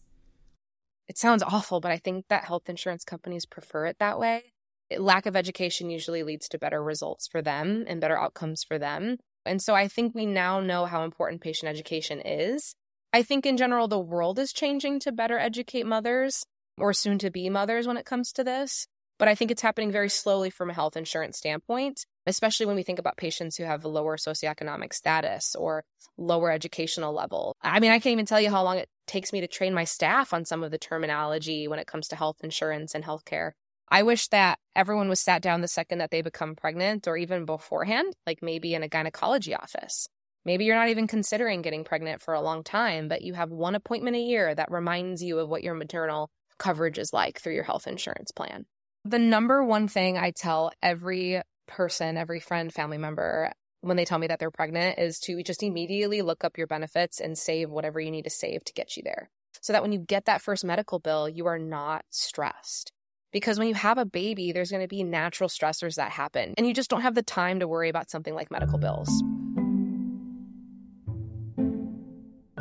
It 1.10 1.18
sounds 1.18 1.44
awful, 1.44 1.82
but 1.82 1.92
I 1.92 1.98
think 1.98 2.28
that 2.30 2.46
health 2.46 2.70
insurance 2.70 3.04
companies 3.04 3.46
prefer 3.46 3.88
it 3.88 3.98
that 4.00 4.18
way. 4.18 4.54
Lack 4.98 5.26
of 5.26 5.36
education 5.36 5.90
usually 5.90 6.24
leads 6.24 6.48
to 6.50 6.58
better 6.58 6.82
results 6.82 7.28
for 7.28 7.42
them 7.42 7.84
and 7.86 8.00
better 8.00 8.18
outcomes 8.18 8.64
for 8.64 8.80
them. 8.80 9.18
And 9.46 9.62
so 9.62 9.76
I 9.76 9.90
think 9.90 10.16
we 10.16 10.26
now 10.26 10.62
know 10.62 10.86
how 10.86 11.04
important 11.04 11.42
patient 11.42 11.70
education 11.70 12.22
is. 12.22 12.76
I 13.14 13.24
think 13.24 13.46
in 13.46 13.58
general, 13.58 13.88
the 13.88 14.00
world 14.00 14.40
is 14.40 14.54
changing 14.54 15.00
to 15.02 15.12
better 15.12 15.38
educate 15.38 15.86
mothers 15.86 16.46
or 16.78 16.94
soon 16.94 17.18
to 17.20 17.30
be 17.30 17.50
mothers 17.50 17.86
when 17.86 17.98
it 17.98 18.06
comes 18.06 18.32
to 18.34 18.44
this. 18.44 18.88
But 19.20 19.28
I 19.28 19.36
think 19.36 19.52
it's 19.52 19.62
happening 19.62 19.92
very 19.92 20.10
slowly 20.10 20.50
from 20.50 20.70
a 20.70 20.74
health 20.74 20.96
insurance 20.96 21.38
standpoint, 21.38 22.06
especially 22.26 22.66
when 22.66 22.76
we 22.76 22.84
think 22.84 23.00
about 23.00 23.18
patients 23.18 23.58
who 23.58 23.66
have 23.66 23.86
lower 23.86 24.18
socioeconomic 24.18 24.94
status 24.94 25.56
or 25.56 25.84
lower 26.18 26.52
educational 26.52 27.14
level. 27.14 27.56
I 27.62 27.80
mean, 27.80 27.92
I 27.92 28.00
can't 28.00 28.14
even 28.14 28.26
tell 28.26 28.42
you 28.42 28.50
how 28.50 28.64
long 28.64 28.78
it 28.78 28.90
takes 29.08 29.34
me 29.34 29.42
to 29.42 29.48
train 29.48 29.74
my 29.74 29.84
staff 29.84 30.34
on 30.34 30.46
some 30.46 30.64
of 30.64 30.72
the 30.72 30.78
terminology 30.78 31.68
when 31.68 31.80
it 31.80 31.88
comes 31.88 32.08
to 32.08 32.16
health 32.16 32.38
insurance 32.44 32.96
and 32.96 33.04
healthcare. 33.04 33.52
I 33.90 34.04
wish 34.04 34.30
that 34.30 34.58
everyone 34.74 35.10
was 35.10 35.20
sat 35.20 35.42
down 35.42 35.60
the 35.60 35.68
second 35.68 35.98
that 35.98 36.12
they 36.12 36.22
become 36.22 36.56
pregnant 36.56 37.08
or 37.08 37.18
even 37.18 37.46
beforehand, 37.46 38.16
like 38.26 38.42
maybe 38.42 38.74
in 38.74 38.84
a 38.84 38.88
gynecology 38.88 39.54
office. 39.54 40.08
Maybe 40.44 40.66
you're 40.66 40.76
not 40.76 40.90
even 40.90 41.08
considering 41.08 41.62
getting 41.62 41.84
pregnant 41.84 42.22
for 42.22 42.34
a 42.34 42.42
long 42.42 42.64
time, 42.64 43.08
but 43.08 43.22
you 43.22 43.34
have 43.34 43.52
one 43.52 43.76
appointment 43.76 44.16
a 44.16 44.20
year 44.20 44.54
that 44.56 44.72
reminds 44.72 45.22
you 45.22 45.40
of 45.40 45.50
what 45.50 45.64
your 45.64 45.76
maternal 45.76 46.30
coverage 46.58 46.98
is 46.98 47.14
like 47.14 47.40
through 47.40 47.54
your 47.54 47.64
health 47.64 47.88
insurance 47.88 48.32
plan. 48.32 48.66
The 49.06 49.20
number 49.20 49.64
one 49.64 49.88
thing 49.88 50.18
I 50.18 50.32
tell 50.32 50.72
every 50.82 51.42
person, 51.68 52.18
every 52.18 52.40
friend, 52.40 52.74
family 52.74 52.98
member, 52.98 53.52
when 53.82 53.98
they 53.98 54.06
tell 54.06 54.20
me 54.20 54.28
that 54.28 54.40
they're 54.40 54.52
pregnant 54.52 55.00
is 55.00 55.20
to 55.22 55.42
just 55.44 55.64
immediately 55.64 56.22
look 56.22 56.44
up 56.44 56.58
your 56.58 56.68
benefits 56.68 57.20
and 57.20 57.38
save 57.38 57.70
whatever 57.70 58.00
you 58.00 58.12
need 58.12 58.24
to 58.24 58.30
save 58.30 58.64
to 58.66 58.74
get 58.74 58.96
you 58.96 59.04
there. 59.04 59.30
So 59.62 59.74
that 59.74 59.82
when 59.82 59.92
you 59.92 60.00
get 60.00 60.26
that 60.26 60.42
first 60.42 60.64
medical 60.64 61.00
bill, 61.00 61.28
you 61.28 61.48
are 61.48 61.60
not 61.60 62.06
stressed. 62.10 62.92
Because 63.32 63.58
when 63.58 63.68
you 63.68 63.76
have 63.76 63.98
a 63.98 64.06
baby, 64.06 64.52
there's 64.52 64.72
going 64.72 64.84
to 64.84 64.88
be 64.88 65.04
natural 65.04 65.50
stressors 65.50 65.96
that 65.96 66.12
happen, 66.12 66.54
and 66.58 66.68
you 66.68 66.74
just 66.74 66.90
don't 66.90 67.02
have 67.02 67.16
the 67.16 67.24
time 67.24 67.60
to 67.60 67.68
worry 67.68 67.90
about 67.90 68.10
something 68.10 68.36
like 68.36 68.52
medical 68.52 68.78
bills. 68.78 69.10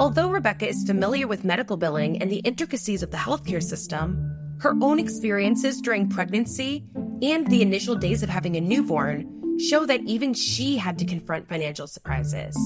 Although 0.01 0.31
Rebecca 0.31 0.67
is 0.67 0.87
familiar 0.87 1.27
with 1.27 1.45
medical 1.45 1.77
billing 1.77 2.23
and 2.23 2.33
the 2.33 2.39
intricacies 2.39 3.03
of 3.03 3.11
the 3.11 3.19
healthcare 3.19 3.63
system, 3.63 4.57
her 4.61 4.75
own 4.81 4.99
experiences 4.99 5.83
during 5.83 6.09
pregnancy 6.09 6.87
and 7.21 7.47
the 7.49 7.61
initial 7.61 7.95
days 7.95 8.23
of 8.23 8.31
having 8.31 8.57
a 8.57 8.63
newborn 8.63 9.59
show 9.59 9.85
that 9.85 10.01
even 10.07 10.33
she 10.33 10.79
had 10.79 10.99
to 11.01 11.05
confront 11.05 11.51
financial 11.51 11.87
surprises. 11.87 12.57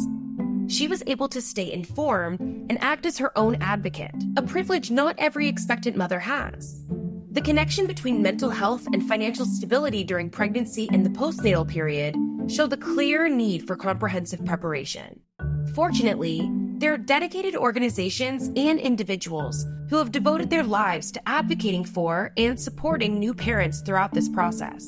She 0.68 0.86
was 0.86 1.02
able 1.08 1.26
to 1.30 1.42
stay 1.42 1.72
informed 1.72 2.38
and 2.38 2.80
act 2.80 3.04
as 3.04 3.18
her 3.18 3.36
own 3.36 3.56
advocate, 3.60 4.14
a 4.36 4.42
privilege 4.42 4.92
not 4.92 5.16
every 5.18 5.48
expectant 5.48 5.96
mother 5.96 6.20
has. 6.20 6.84
The 7.32 7.42
connection 7.42 7.88
between 7.88 8.22
mental 8.22 8.50
health 8.50 8.86
and 8.92 9.08
financial 9.08 9.44
stability 9.44 10.04
during 10.04 10.30
pregnancy 10.30 10.88
and 10.92 11.04
the 11.04 11.10
postnatal 11.10 11.66
period 11.66 12.14
show 12.46 12.68
the 12.68 12.76
clear 12.76 13.28
need 13.28 13.66
for 13.66 13.74
comprehensive 13.74 14.44
preparation. 14.44 15.18
Fortunately, 15.74 16.48
there 16.84 16.92
are 16.92 16.98
dedicated 16.98 17.56
organizations 17.56 18.50
and 18.56 18.78
individuals 18.78 19.64
who 19.88 19.96
have 19.96 20.12
devoted 20.12 20.50
their 20.50 20.62
lives 20.62 21.10
to 21.10 21.26
advocating 21.26 21.82
for 21.82 22.30
and 22.36 22.60
supporting 22.60 23.18
new 23.18 23.32
parents 23.32 23.80
throughout 23.80 24.12
this 24.12 24.28
process. 24.28 24.84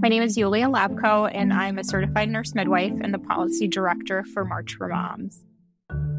My 0.00 0.06
name 0.06 0.22
is 0.22 0.38
Yuliya 0.38 0.72
Labko, 0.72 1.28
and 1.34 1.52
I'm 1.52 1.76
a 1.76 1.82
certified 1.82 2.28
nurse 2.28 2.54
midwife 2.54 2.92
and 3.02 3.12
the 3.12 3.18
policy 3.18 3.66
director 3.66 4.22
for 4.32 4.44
March 4.44 4.76
for 4.76 4.86
Moms. 4.86 5.44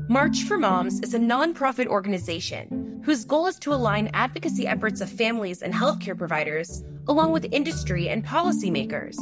March 0.10 0.44
for 0.44 0.58
Moms 0.58 1.00
is 1.00 1.14
a 1.14 1.20
nonprofit 1.20 1.88
organization 1.88 3.02
whose 3.06 3.24
goal 3.24 3.48
is 3.48 3.58
to 3.60 3.74
align 3.74 4.10
advocacy 4.14 4.68
efforts 4.68 5.00
of 5.00 5.10
families 5.10 5.62
and 5.62 5.74
healthcare 5.74 6.18
providers 6.18 6.84
along 7.08 7.32
with 7.32 7.54
industry 7.54 8.10
and 8.10 8.26
policymakers 8.26 9.16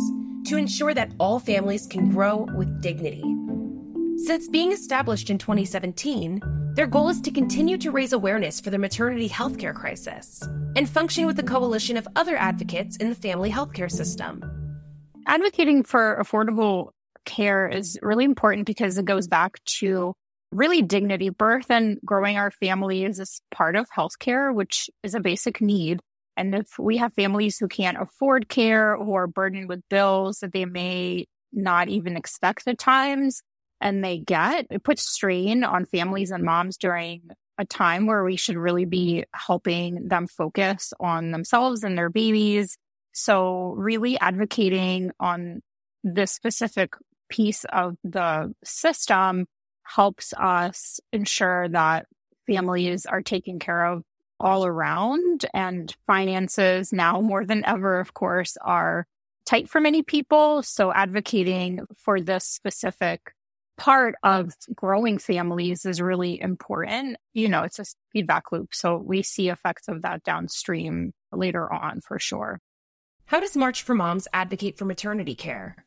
to 0.48 0.58
ensure 0.58 0.96
that 0.96 1.12
all 1.20 1.38
families 1.38 1.86
can 1.86 2.10
grow 2.10 2.48
with 2.56 2.82
dignity. 2.82 3.24
Since 4.26 4.48
being 4.48 4.72
established 4.72 5.30
in 5.30 5.38
2017, 5.38 6.42
their 6.76 6.88
goal 6.88 7.10
is 7.10 7.20
to 7.20 7.30
continue 7.30 7.78
to 7.80 7.92
raise 7.92 8.14
awareness 8.14 8.62
for 8.62 8.70
the 8.70 8.78
maternity 8.78 9.28
healthcare 9.28 9.76
crisis 9.76 10.42
and 10.78 10.88
function 10.88 11.26
with 11.26 11.38
a 11.40 11.44
coalition 11.44 11.98
of 11.98 12.08
other 12.16 12.38
advocates 12.38 12.96
in 12.96 13.10
the 13.10 13.16
family 13.16 13.52
healthcare 13.52 13.92
system. 13.92 14.42
Advocating 15.28 15.84
for 15.84 16.18
affordable 16.24 16.92
care 17.26 17.68
is 17.68 18.00
really 18.02 18.24
important 18.24 18.66
because 18.66 18.98
it 18.98 19.04
goes 19.04 19.28
back 19.28 19.62
to 19.66 20.14
really 20.54 20.82
dignity. 20.82 21.28
Birth 21.28 21.70
and 21.70 22.00
growing 22.06 22.38
our 22.38 22.50
families 22.50 23.20
is 23.20 23.42
part 23.52 23.76
of 23.76 23.88
healthcare, 23.90 24.56
which 24.56 24.90
is 25.04 25.16
a 25.16 25.20
basic 25.20 25.60
need. 25.60 26.00
And 26.38 26.56
if 26.56 26.80
we 26.80 26.96
have 26.96 27.14
families 27.14 27.58
who 27.58 27.68
can't 27.68 28.02
afford 28.02 28.48
care 28.48 28.96
or 28.96 29.28
burdened 29.28 29.68
with 29.68 29.82
bills 29.90 30.40
that 30.40 30.54
they 30.54 30.64
may 30.64 31.26
not 31.52 31.90
even 31.90 32.16
expect 32.16 32.70
at 32.70 32.78
times, 32.78 33.42
and 33.82 34.04
they 34.04 34.20
get. 34.20 34.68
It 34.70 34.84
puts 34.84 35.04
strain 35.04 35.64
on 35.64 35.86
families 35.86 36.32
and 36.32 36.44
moms 36.44 36.78
during 36.78 37.22
a 37.58 37.66
time 37.66 38.08
where 38.08 38.24
we 38.24 38.36
should 38.36 38.58
really 38.58 38.86
be 38.86 39.26
helping 39.34 40.08
them 40.08 40.28
focus 40.28 40.94
on 41.00 41.32
themselves 41.32 41.84
and 41.84 41.98
their 41.98 42.10
babies. 42.10 42.78
So, 43.12 43.74
really 43.78 44.20
advocating 44.20 45.12
on 45.20 45.62
this 46.04 46.32
specific 46.32 46.96
piece 47.30 47.64
of 47.66 47.96
the 48.04 48.54
system 48.64 49.46
helps 49.84 50.34
us 50.34 51.00
ensure 51.12 51.70
that 51.70 52.08
families 52.48 53.06
are 53.06 53.22
taken 53.22 53.60
care 53.60 53.86
of 53.86 54.04
all 54.40 54.66
around 54.66 55.46
and 55.54 55.96
finances 56.06 56.92
now 56.92 57.22
more 57.22 57.46
than 57.46 57.64
ever, 57.66 58.00
of 58.00 58.14
course, 58.14 58.58
are 58.62 59.06
tight 59.46 59.70
for 59.70 59.80
many 59.80 60.02
people. 60.02 60.64
So 60.64 60.92
advocating 60.92 61.82
for 61.98 62.20
this 62.20 62.46
specific 62.46 63.34
part 63.78 64.16
of 64.24 64.54
growing 64.76 65.18
families 65.18 65.86
is 65.86 66.02
really 66.02 66.40
important. 66.40 67.18
You 67.34 67.50
know, 67.50 67.64
it's 67.64 67.80
a 67.80 67.86
feedback 68.12 68.52
loop. 68.52 68.74
So 68.74 68.98
we 68.98 69.24
see 69.24 69.50
effects 69.50 69.88
of 69.88 70.02
that 70.04 70.24
downstream 70.24 71.14
later 71.32 71.72
on 71.72 72.02
for 72.02 72.20
sure. 72.20 72.60
How 73.26 73.40
does 73.40 73.58
March 73.58 73.82
for 73.82 73.96
Moms 73.96 74.28
advocate 74.34 74.78
for 74.78 74.86
maternity 74.86 75.36
care? 75.36 75.86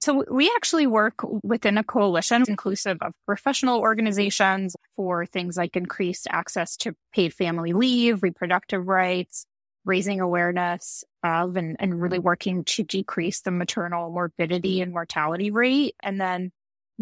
So 0.00 0.24
we 0.28 0.50
actually 0.56 0.88
work 0.88 1.22
within 1.44 1.78
a 1.78 1.84
coalition 1.84 2.44
inclusive 2.48 2.98
of 3.02 3.12
professional 3.24 3.78
organizations 3.78 4.74
for 4.96 5.26
things 5.26 5.56
like 5.56 5.76
increased 5.76 6.26
access 6.28 6.76
to 6.78 6.96
paid 7.12 7.32
family 7.32 7.72
leave, 7.72 8.22
reproductive 8.22 8.88
rights, 8.88 9.46
raising 9.84 10.20
awareness 10.20 11.04
of 11.22 11.56
and, 11.56 11.76
and 11.78 12.00
really 12.00 12.18
working 12.18 12.64
to 12.64 12.82
decrease 12.82 13.42
the 13.42 13.50
maternal 13.50 14.10
morbidity 14.10 14.80
and 14.80 14.92
mortality 14.92 15.50
rate. 15.50 15.94
And 16.00 16.20
then 16.20 16.50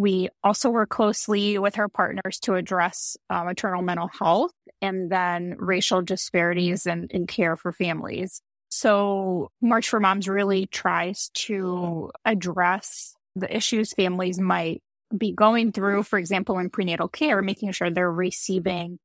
we 0.00 0.30
also 0.42 0.71
work 0.71 0.88
closely 0.88 1.59
with 1.59 1.78
our 1.78 1.88
partners 1.88 2.38
to 2.40 2.54
address 2.54 3.19
uh, 3.28 3.45
maternal 3.45 3.83
mental 3.83 4.09
health 4.09 4.54
and 4.80 5.12
then 5.12 5.54
racial 5.59 6.00
disparities 6.00 6.87
in, 6.87 7.07
in 7.11 7.26
care 7.26 7.54
for 7.54 7.71
families. 7.71 8.40
So 8.71 9.50
March 9.61 9.90
for 9.90 10.00
Moms 10.00 10.26
really 10.26 10.64
tries 10.64 11.28
to 11.35 12.11
address 12.25 13.14
the 13.37 13.54
issues 13.54 13.92
families 13.92 14.40
might 14.40 14.83
be 15.14 15.33
going 15.33 15.71
through, 15.71 16.04
for 16.04 16.19
example, 16.19 16.59
in 16.59 16.71
prenatal 16.71 17.09
care, 17.09 17.42
making 17.42 17.73
sure 17.73 17.90
they're 17.90 18.11
receiving 18.11 18.99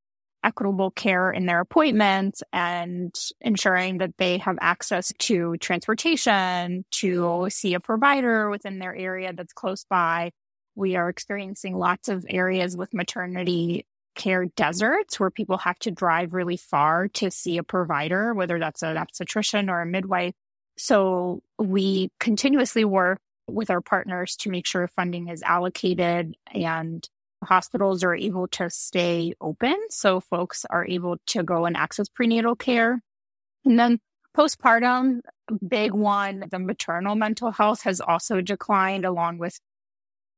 equitable 0.46 0.92
care 0.92 1.30
in 1.30 1.46
their 1.46 1.60
appointments 1.60 2.42
and 2.54 3.14
ensuring 3.42 3.98
that 3.98 4.16
they 4.18 4.38
have 4.38 4.58
access 4.62 5.12
to 5.20 5.58
transportation, 5.58 6.86
to 6.92 7.48
see 7.50 7.74
a 7.74 7.82
provider 7.82 8.50
within 8.50 8.80
their 8.80 8.96
area 8.96 9.34
that's 9.34 9.52
close 9.52 9.84
by, 9.90 10.32
we 10.76 10.96
are 10.96 11.10
experiencing 11.10 11.78
lots 11.78 12.10
of 12.10 12.26
areas 12.30 12.76
with 12.76 12.94
maternity 12.94 13.86
care 14.16 14.46
deserts 14.46 15.20
where 15.20 15.30
people 15.30 15.58
have 15.58 15.78
to 15.80 15.92
drive 15.92 16.34
really 16.34 16.58
far 16.58 17.08
to 17.10 17.30
see 17.30 17.58
a 17.58 17.64
provider, 17.64 18.34
whether 18.34 18.60
that's 18.60 18.82
an 18.82 18.98
obstetrician 18.98 19.70
or 19.70 19.82
a 19.82 19.86
midwife. 19.86 20.34
So 20.78 21.42
we 21.58 22.12
continuously 22.20 22.86
work 22.86 23.20
with 23.48 23.70
our 23.70 23.82
partners 23.82 24.36
to 24.38 24.50
make 24.50 24.66
sure 24.66 24.88
funding 24.88 25.28
is 25.28 25.44
allocated 25.44 26.36
and 26.54 27.08
hospitals 27.44 28.04
are 28.04 28.16
able 28.16 28.48
to 28.48 28.70
stay 28.70 29.34
open. 29.40 29.76
So 29.90 30.20
folks 30.20 30.66
are 30.70 30.86
able 30.86 31.18
to 31.28 31.44
go 31.44 31.66
and 31.66 31.78
access 31.78 32.10
prenatal 32.10 32.56
care. 32.56 33.02
And 33.64 33.78
then 33.80 34.00
postpartum, 34.36 35.22
big 35.66 35.94
one, 35.94 36.46
the 36.50 36.60
maternal 36.60 37.16
mental 37.16 37.52
health 37.52 37.84
has 37.84 38.02
also 38.02 38.42
declined 38.42 39.06
along 39.06 39.38
with 39.38 39.60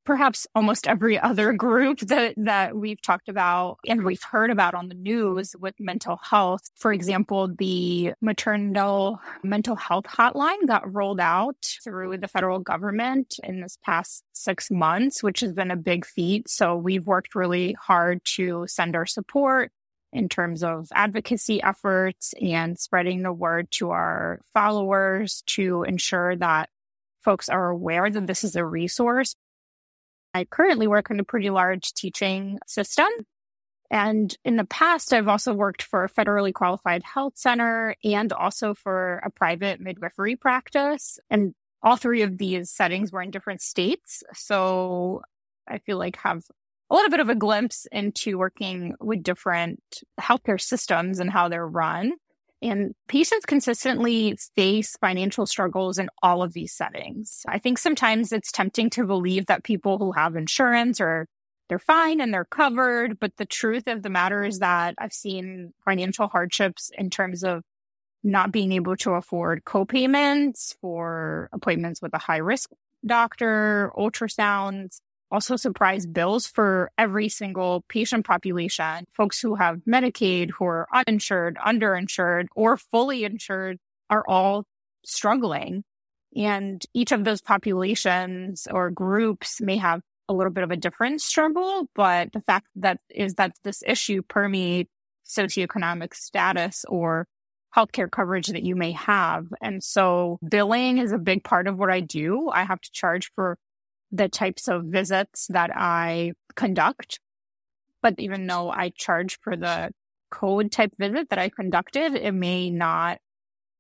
perhaps 0.08 0.48
almost 0.56 0.88
every 0.88 1.20
other 1.20 1.52
group 1.52 2.00
that, 2.00 2.34
that 2.38 2.74
we've 2.78 3.02
talked 3.02 3.28
about 3.28 3.78
and 3.86 4.06
we've 4.06 4.24
heard 4.24 4.50
about 4.50 4.74
on 4.74 4.88
the 4.88 4.96
news 4.96 5.54
with 5.60 5.76
mental 5.82 6.18
health. 6.24 6.62
For 6.78 6.94
example, 6.94 7.54
the 7.60 8.14
maternal 8.22 9.20
mental 9.44 9.76
health 9.76 10.06
hotline 10.06 10.66
got 10.66 10.92
rolled 10.94 11.20
out 11.20 11.58
through 11.84 12.20
the 12.20 12.30
federal 12.30 12.60
government 12.60 13.36
in 13.44 13.60
this 13.60 13.78
past 13.84 14.24
six 14.32 14.72
months, 14.72 15.22
which 15.22 15.42
has 15.42 15.52
been 15.52 15.72
a 15.72 15.76
big 15.76 16.06
feat. 16.06 16.50
So 16.50 16.78
we've 16.78 17.06
worked 17.06 17.36
really 17.36 17.74
hard 17.74 18.24
to 18.38 18.64
send 18.66 18.96
our 18.96 19.06
support 19.06 19.74
in 20.14 20.30
terms 20.30 20.64
of 20.64 20.88
advocacy 20.94 21.62
efforts 21.62 22.34
and 22.42 22.80
spreading 22.80 23.24
the 23.24 23.34
word 23.34 23.70
to 23.72 23.90
our 23.90 24.40
followers 24.54 25.44
to 25.48 25.84
ensure 25.84 26.38
that 26.38 26.70
folks 27.26 27.50
are 27.50 27.70
aware 27.70 28.10
that 28.10 28.26
this 28.26 28.46
is 28.46 28.56
a 28.56 28.64
resource 28.64 29.36
I 30.38 30.46
currently 30.46 30.88
work 30.88 31.10
in 31.10 31.20
a 31.20 31.24
pretty 31.24 31.50
large 31.50 31.94
teaching 31.94 32.60
system. 32.68 33.08
And 33.90 34.36
in 34.46 34.58
the 34.58 34.66
past, 34.66 35.14
I've 35.14 35.28
also 35.28 35.54
worked 35.54 35.82
for 35.82 36.04
a 36.04 36.10
federally 36.10 36.54
qualified 36.54 37.04
health 37.04 37.34
center 37.38 37.96
and 38.04 38.32
also 38.34 38.74
for 38.74 39.22
a 39.26 39.32
private 39.32 39.80
midwifery 39.80 40.36
practice. 40.36 41.20
And 41.30 41.56
all 41.82 41.96
three 41.96 42.22
of 42.22 42.38
these 42.38 42.70
settings 42.70 43.12
were 43.12 43.22
in 43.22 43.32
different 43.32 43.62
states. 43.62 44.24
So 44.34 45.22
I 45.68 45.80
feel 45.80 45.98
like 45.98 46.18
have 46.18 46.44
a 46.90 46.96
little 46.96 47.10
bit 47.10 47.20
of 47.20 47.30
a 47.30 47.36
glimpse 47.36 47.88
into 47.92 48.38
working 48.38 48.94
with 49.00 49.24
different 49.24 49.82
healthcare 50.20 50.62
systems 50.62 51.20
and 51.20 51.32
how 51.32 51.50
they're 51.50 51.68
run. 51.68 52.14
And 52.62 52.96
patients 53.08 53.46
consistently 53.46 54.36
face 54.56 54.98
financial 55.00 55.46
struggles 55.46 56.00
in 56.00 56.10
all 56.24 56.42
of 56.42 56.54
these 56.54 56.74
settings. 56.74 57.44
I 57.48 57.60
think 57.60 57.78
sometimes 57.78 58.32
it's 58.32 58.52
tempting 58.52 58.90
to 58.92 59.06
believe 59.06 59.46
that 59.46 59.64
people 59.64 60.00
who 60.00 60.12
have 60.14 60.36
insurance 60.36 61.00
or 61.00 61.28
they're 61.70 61.78
fine 61.78 62.20
and 62.20 62.34
they're 62.34 62.46
covered. 62.46 63.20
But 63.20 63.38
the 63.38 63.46
truth 63.46 63.88
of 63.88 64.02
the 64.02 64.10
matter 64.10 64.44
is 64.44 64.60
that 64.60 64.96
I've 64.98 65.14
seen 65.14 65.74
financial 65.86 66.28
hardships 66.28 66.90
in 66.98 67.10
terms 67.10 67.44
of 67.44 67.62
not 68.24 68.52
being 68.52 68.72
able 68.72 68.96
to 68.98 69.12
afford 69.12 69.64
co-payments 69.64 70.76
for 70.82 71.50
appointments 71.54 72.02
with 72.02 72.14
a 72.14 72.20
high 72.20 72.38
risk 72.38 72.72
doctor, 73.06 73.92
ultrasounds, 73.96 75.00
also 75.32 75.56
surprise 75.56 76.06
bills 76.06 76.48
for 76.48 76.92
every 76.98 77.30
single 77.30 77.84
patient 77.90 78.26
population. 78.26 79.06
Folks 79.14 79.40
who 79.40 79.56
have 79.56 79.80
Medicaid, 79.88 80.52
who 80.52 80.66
are 80.66 80.88
uninsured, 80.94 81.58
underinsured, 81.66 82.48
or 82.56 82.78
fully 82.78 83.24
insured 83.24 83.78
are 84.10 84.24
all 84.28 84.66
struggling. 85.06 85.84
And 86.36 86.84
each 86.94 87.12
of 87.12 87.24
those 87.24 87.42
populations 87.42 88.68
or 88.70 88.90
groups 88.90 89.60
may 89.62 89.78
have 89.78 90.02
a 90.30 90.34
little 90.34 90.52
bit 90.52 90.64
of 90.64 90.72
a 90.72 90.78
different 90.78 91.22
struggle, 91.22 91.88
but 91.96 92.32
the 92.34 92.42
fact 92.42 92.68
that 92.76 93.00
is 93.10 93.36
that 93.36 93.54
this 93.64 93.82
issue 93.86 94.22
permeates 94.22 94.92
socioeconomic 95.26 96.14
status 96.14 96.86
or 96.88 97.28
healthcare 97.76 98.10
coverage 98.10 98.48
that 98.48 98.64
you 98.64 98.76
may 98.76 98.92
have. 98.94 99.46
And 99.62 99.84
so 99.84 100.40
billing 100.48 100.98
is 100.98 101.12
a 101.12 101.18
big 101.18 101.44
part 101.44 101.68
of 101.68 101.78
what 101.78 101.92
I 101.92 102.00
do. 102.00 102.50
I 102.50 102.64
have 102.64 102.82
to 102.82 102.92
charge 102.92 103.32
for 103.36 103.58
the 104.12 104.30
types 104.30 104.68
of 104.68 104.86
visits 104.86 105.48
that 105.48 105.72
I 105.76 106.34
conduct. 106.56 107.20
But 108.02 108.16
even 108.18 108.48
though 108.48 108.70
I 108.70 108.90
charge 108.96 109.40
for 109.42 109.56
the 109.56 109.92
code 110.30 110.72
type 110.72 110.94
visit 110.98 111.30
that 111.30 111.40
I 111.40 111.50
conducted, 111.50 112.16
it 112.16 112.34
may 112.34 112.70
not 112.70 113.20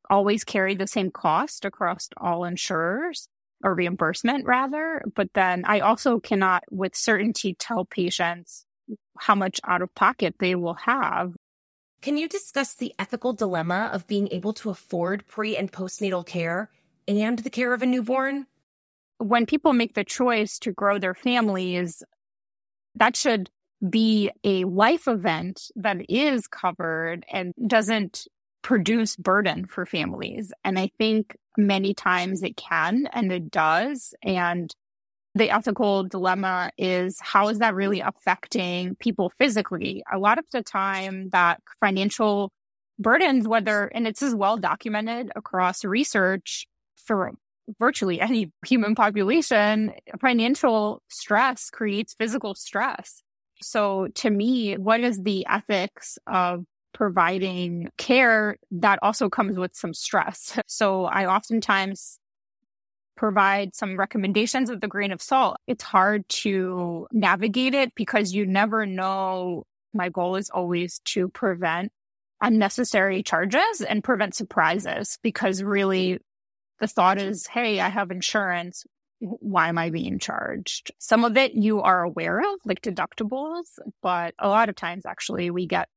always 0.10 0.44
carry 0.44 0.76
the 0.76 0.88
same 0.88 1.12
cost 1.12 1.66
across 1.66 2.10
all 2.18 2.46
insurers 2.46 3.28
or 3.64 3.74
reimbursement 3.74 4.46
rather. 4.46 5.02
But 5.16 5.30
then 5.34 5.64
I 5.66 5.80
also 5.80 6.20
cannot 6.20 6.64
with 6.72 6.96
certainty 6.96 7.54
tell 7.54 7.86
patients 7.86 8.66
how 9.20 9.36
much 9.36 9.60
out 9.66 9.82
of 9.82 9.94
pocket 9.96 10.36
they 10.40 10.56
will 10.56 10.76
have. 10.76 11.34
Can 12.02 12.18
you 12.18 12.30
discuss 12.30 12.76
the 12.76 12.94
ethical 13.00 13.34
dilemma 13.34 13.90
of 13.92 14.08
being 14.08 14.30
able 14.32 14.54
to 14.54 14.70
afford 14.70 15.28
pre 15.28 15.58
and 15.58 15.72
postnatal 15.72 16.26
care 16.26 16.70
and 17.08 17.40
the 17.40 17.50
care 17.50 17.74
of 17.74 17.82
a 17.82 17.86
newborn? 17.86 18.46
When 19.20 19.46
people 19.46 19.74
make 19.74 19.94
the 19.94 20.04
choice 20.04 20.60
to 20.60 20.72
grow 20.72 21.00
their 21.00 21.16
families, 21.16 22.04
that 22.96 23.16
should 23.16 23.50
be 23.88 24.32
a 24.44 24.64
life 24.66 25.08
event 25.08 25.70
that 25.76 25.98
is 26.10 26.48
covered 26.48 27.26
and 27.32 27.54
doesn't 27.68 28.28
produce 28.64 29.16
burden 29.16 29.66
for 29.66 29.86
families. 29.86 30.52
And 30.64 30.80
I 30.80 30.90
think 30.98 31.38
many 31.58 31.94
times 31.94 32.44
it 32.44 32.58
can 32.58 33.08
and 33.14 33.32
it 33.32 33.52
does. 33.52 34.14
And 34.24 34.74
the 35.36 35.52
ethical 35.52 36.04
dilemma 36.04 36.72
is 36.78 37.20
how 37.22 37.50
is 37.50 37.60
that 37.60 37.76
really 37.76 38.00
affecting 38.00 38.96
people 38.96 39.32
physically? 39.38 40.04
A 40.12 40.18
lot 40.18 40.40
of 40.40 40.46
the 40.52 40.64
time 40.64 41.30
that 41.30 41.62
financial 41.80 42.52
burdens, 42.98 43.48
whether, 43.48 43.86
and 43.86 44.08
it's 44.08 44.24
as 44.24 44.34
well 44.34 44.58
documented 44.58 45.32
across 45.36 45.86
research 45.86 46.66
for 46.96 47.32
virtually 47.80 48.22
any 48.22 48.52
human 48.66 48.96
population, 48.96 49.94
financial 50.20 51.02
stress 51.10 51.70
creates 51.70 52.14
physical 52.14 52.56
stress. 52.56 53.22
So 53.62 54.08
to 54.16 54.30
me, 54.30 54.76
what 54.76 55.02
is 55.02 55.22
the 55.24 55.46
ethics 55.50 56.18
of 56.28 56.66
providing 56.94 57.90
care 57.98 58.58
that 58.72 59.00
also 59.02 59.30
comes 59.30 59.58
with 59.58 59.76
some 59.76 59.94
stress? 59.94 60.60
So 60.68 61.06
I 61.06 61.26
oftentimes 61.26 62.20
provide 63.16 63.76
some 63.76 63.98
recommendations 63.98 64.70
with 64.70 64.84
a 64.84 64.88
grain 64.88 65.12
of 65.12 65.22
salt. 65.22 65.58
It's 65.66 65.84
hard 65.84 66.28
to 66.30 67.08
navigate 67.12 67.74
it 67.74 67.94
because 67.96 68.34
you 68.34 68.46
never 68.46 68.86
know. 68.86 69.64
My 69.94 70.10
goal 70.10 70.36
is 70.36 70.50
always 70.52 71.00
to 71.06 71.28
prevent 71.30 71.92
unnecessary 72.42 73.24
charges 73.24 73.82
and 73.82 74.04
prevent 74.04 74.36
surprises 74.36 75.18
because 75.24 75.64
really 75.64 76.20
the 76.80 76.88
thought 76.88 77.20
is, 77.20 77.48
hey, 77.48 77.80
I 77.80 77.90
have 77.90 78.12
insurance. 78.12 78.86
Why 79.20 79.70
am 79.70 79.78
I 79.78 79.90
being 79.90 80.20
charged? 80.20 80.92
Some 81.00 81.26
of 81.26 81.38
it 81.38 81.54
you 81.54 81.82
are 81.82 82.04
aware 82.04 82.40
of, 82.40 82.60
like 82.66 82.82
deductibles, 82.82 83.80
but 84.02 84.36
a 84.38 84.48
lot 84.48 84.70
of 84.70 84.76
times 84.76 85.06
actually 85.06 85.50
we 85.50 85.66
get 85.66 85.90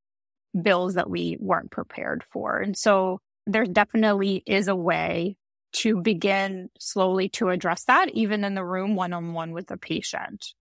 bills 0.60 0.94
that 0.94 1.10
we 1.10 1.36
weren't 1.38 1.70
prepared 1.70 2.24
for. 2.32 2.58
And 2.58 2.76
so 2.76 3.20
there 3.46 3.66
definitely 3.66 4.42
is 4.46 4.68
a 4.68 4.76
way 4.76 5.36
to 5.72 6.00
begin 6.00 6.70
slowly 6.78 7.28
to 7.28 7.50
address 7.50 7.84
that, 7.84 8.08
even 8.10 8.42
in 8.42 8.54
the 8.54 8.64
room 8.64 8.96
one 8.96 9.12
on 9.12 9.32
one 9.32 9.52
with 9.52 9.66
the 9.66 9.76
patient. 9.76 10.54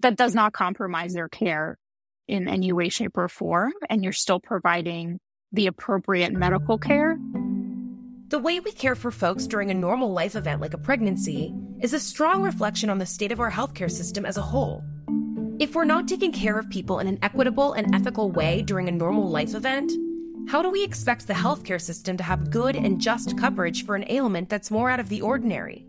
That 0.00 0.16
does 0.16 0.34
not 0.34 0.52
compromise 0.52 1.12
their 1.12 1.28
care 1.28 1.78
in 2.26 2.48
any 2.48 2.72
way, 2.72 2.88
shape, 2.88 3.16
or 3.16 3.28
form. 3.28 3.72
And 3.88 4.02
you're 4.02 4.12
still 4.12 4.40
providing 4.40 5.20
the 5.52 5.66
appropriate 5.66 6.32
medical 6.32 6.78
care 6.78 7.18
the 8.28 8.38
way 8.38 8.60
we 8.60 8.70
care 8.72 8.94
for 8.94 9.10
folks 9.10 9.46
during 9.46 9.70
a 9.70 9.74
normal 9.74 10.12
life 10.12 10.36
event 10.36 10.60
like 10.60 10.74
a 10.74 10.78
pregnancy 10.78 11.54
is 11.80 11.94
a 11.94 12.00
strong 12.00 12.42
reflection 12.42 12.90
on 12.90 12.98
the 12.98 13.06
state 13.06 13.32
of 13.32 13.40
our 13.40 13.50
healthcare 13.50 13.90
system 13.90 14.26
as 14.26 14.36
a 14.36 14.42
whole. 14.42 14.84
If 15.58 15.74
we're 15.74 15.86
not 15.86 16.06
taking 16.06 16.30
care 16.30 16.58
of 16.58 16.68
people 16.68 16.98
in 16.98 17.06
an 17.06 17.18
equitable 17.22 17.72
and 17.72 17.94
ethical 17.94 18.30
way 18.30 18.60
during 18.60 18.86
a 18.86 18.92
normal 18.92 19.30
life 19.30 19.54
event, 19.54 19.92
how 20.46 20.60
do 20.60 20.70
we 20.70 20.84
expect 20.84 21.26
the 21.26 21.32
healthcare 21.32 21.80
system 21.80 22.18
to 22.18 22.22
have 22.22 22.50
good 22.50 22.76
and 22.76 23.00
just 23.00 23.38
coverage 23.38 23.86
for 23.86 23.96
an 23.96 24.04
ailment 24.10 24.50
that's 24.50 24.70
more 24.70 24.90
out 24.90 25.00
of 25.00 25.08
the 25.08 25.22
ordinary? 25.22 25.86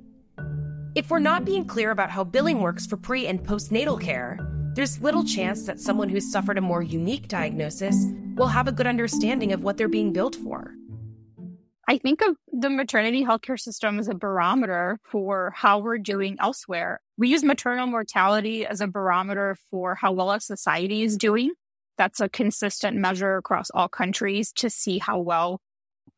If 0.96 1.10
we're 1.10 1.20
not 1.20 1.44
being 1.44 1.66
clear 1.66 1.92
about 1.92 2.10
how 2.10 2.24
billing 2.24 2.62
works 2.62 2.86
for 2.86 2.96
pre 2.96 3.28
and 3.28 3.42
postnatal 3.42 4.00
care, 4.00 4.40
there's 4.76 5.02
little 5.02 5.26
chance 5.26 5.66
that 5.66 5.80
someone 5.80 6.08
who's 6.08 6.32
suffered 6.32 6.58
a 6.58 6.62
more 6.62 6.82
unique 6.82 7.28
diagnosis 7.28 8.06
will 8.36 8.48
have 8.48 8.70
a 8.70 8.72
good 8.72 8.88
understanding 8.88 9.52
of 9.52 9.62
what 9.62 9.76
they're 9.76 9.90
being 9.90 10.14
billed 10.14 10.38
for. 10.38 10.79
I 11.90 11.98
think 11.98 12.22
of 12.22 12.36
the 12.54 12.70
maternity 12.70 13.26
healthcare 13.26 13.60
system 13.60 13.98
as 13.98 14.08
a 14.08 14.14
barometer 14.14 15.00
for 15.04 15.52
how 15.56 15.80
we're 15.80 15.98
doing 15.98 16.38
elsewhere. 16.40 17.02
We 17.18 17.30
use 17.30 17.44
maternal 17.44 17.88
mortality 17.88 18.64
as 18.64 18.80
a 18.80 18.86
barometer 18.86 19.58
for 19.72 19.96
how 19.96 20.12
well 20.12 20.32
a 20.32 20.40
society 20.40 21.02
is 21.02 21.18
doing. 21.18 21.52
That's 21.98 22.20
a 22.20 22.30
consistent 22.30 22.96
measure 22.98 23.38
across 23.38 23.72
all 23.72 23.88
countries 23.88 24.52
to 24.58 24.70
see 24.70 25.00
how 25.00 25.18
well 25.22 25.62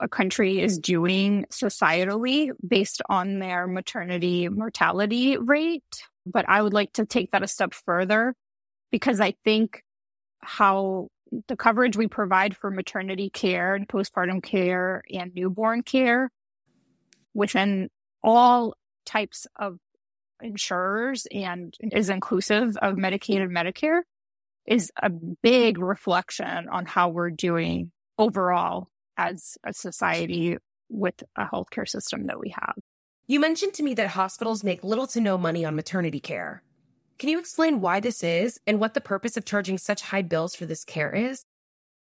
a 0.02 0.10
country 0.10 0.60
is 0.60 0.78
doing 0.78 1.46
societally 1.50 2.52
based 2.68 3.02
on 3.08 3.40
their 3.40 3.66
maternity 3.66 4.50
mortality 4.50 5.38
rate. 5.38 6.04
But 6.26 6.50
I 6.50 6.62
would 6.62 6.74
like 6.74 6.92
to 6.94 7.06
take 7.06 7.32
that 7.32 7.44
a 7.44 7.48
step 7.48 7.74
further 7.74 8.36
because 8.92 9.22
I 9.22 9.36
think 9.46 9.84
how 10.42 11.08
the 11.48 11.56
coverage 11.56 11.96
we 11.96 12.08
provide 12.08 12.56
for 12.56 12.70
maternity 12.70 13.30
care 13.30 13.76
and 13.76 13.88
postpartum 13.88 14.44
care 14.44 15.02
and 15.14 15.34
newborn 15.34 15.84
care 15.84 16.30
within 17.34 17.90
all 18.24 18.76
types 19.06 19.48
of 19.58 19.78
insurers 20.42 21.28
and 21.32 21.74
is 21.92 22.10
inclusive 22.10 22.76
of 22.78 22.96
Medicaid 22.96 23.42
and 23.42 23.52
Medicare 23.52 24.02
is 24.66 24.92
a 25.02 25.10
big 25.10 25.80
reflection 25.80 26.68
on 26.70 26.86
how 26.86 27.10
we're 27.10 27.30
doing 27.30 27.92
overall 28.18 28.90
as 29.18 29.58
a 29.66 29.74
society 29.74 30.58
with 30.90 31.24
a 31.36 31.46
healthcare 31.46 31.88
system 31.88 32.28
that 32.28 32.40
we 32.40 32.50
have. 32.50 32.76
You 33.28 33.40
mentioned 33.40 33.74
to 33.76 33.84
me 33.84 33.94
that 33.96 34.10
hospitals 34.10 34.64
make 34.64 34.84
little 34.84 35.08
to 35.08 35.22
no 35.22 35.38
money 35.38 35.64
on 35.64 35.76
maternity 35.76 36.20
care. 36.20 36.64
Can 37.22 37.30
you 37.30 37.38
explain 37.38 37.82
why 37.82 38.00
this 38.00 38.24
is 38.24 38.60
and 38.66 38.80
what 38.80 38.96
the 38.96 39.00
purpose 39.00 39.38
of 39.38 39.46
charging 39.46 39.78
such 39.78 40.02
high 40.02 40.24
bills 40.24 40.56
for 40.56 40.66
this 40.66 40.84
care 40.84 41.14
is? 41.14 41.46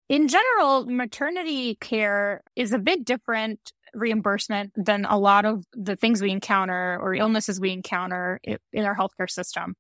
In 0.08 0.28
general, 0.28 0.86
maternity 0.86 1.74
care 1.82 2.44
is 2.56 2.74
a 2.74 2.78
bit 2.78 3.06
different 3.06 3.74
reimbursement 3.96 4.72
than 4.76 5.06
a 5.06 5.18
lot 5.18 5.46
of 5.46 5.64
the 5.74 5.96
things 5.96 6.22
we 6.22 6.30
encounter 6.30 7.00
or 7.02 7.16
illnesses 7.16 7.60
we 7.60 7.72
encounter 7.72 8.40
in 8.44 8.86
our 8.86 8.96
healthcare 8.96 9.28
system. 9.28 9.74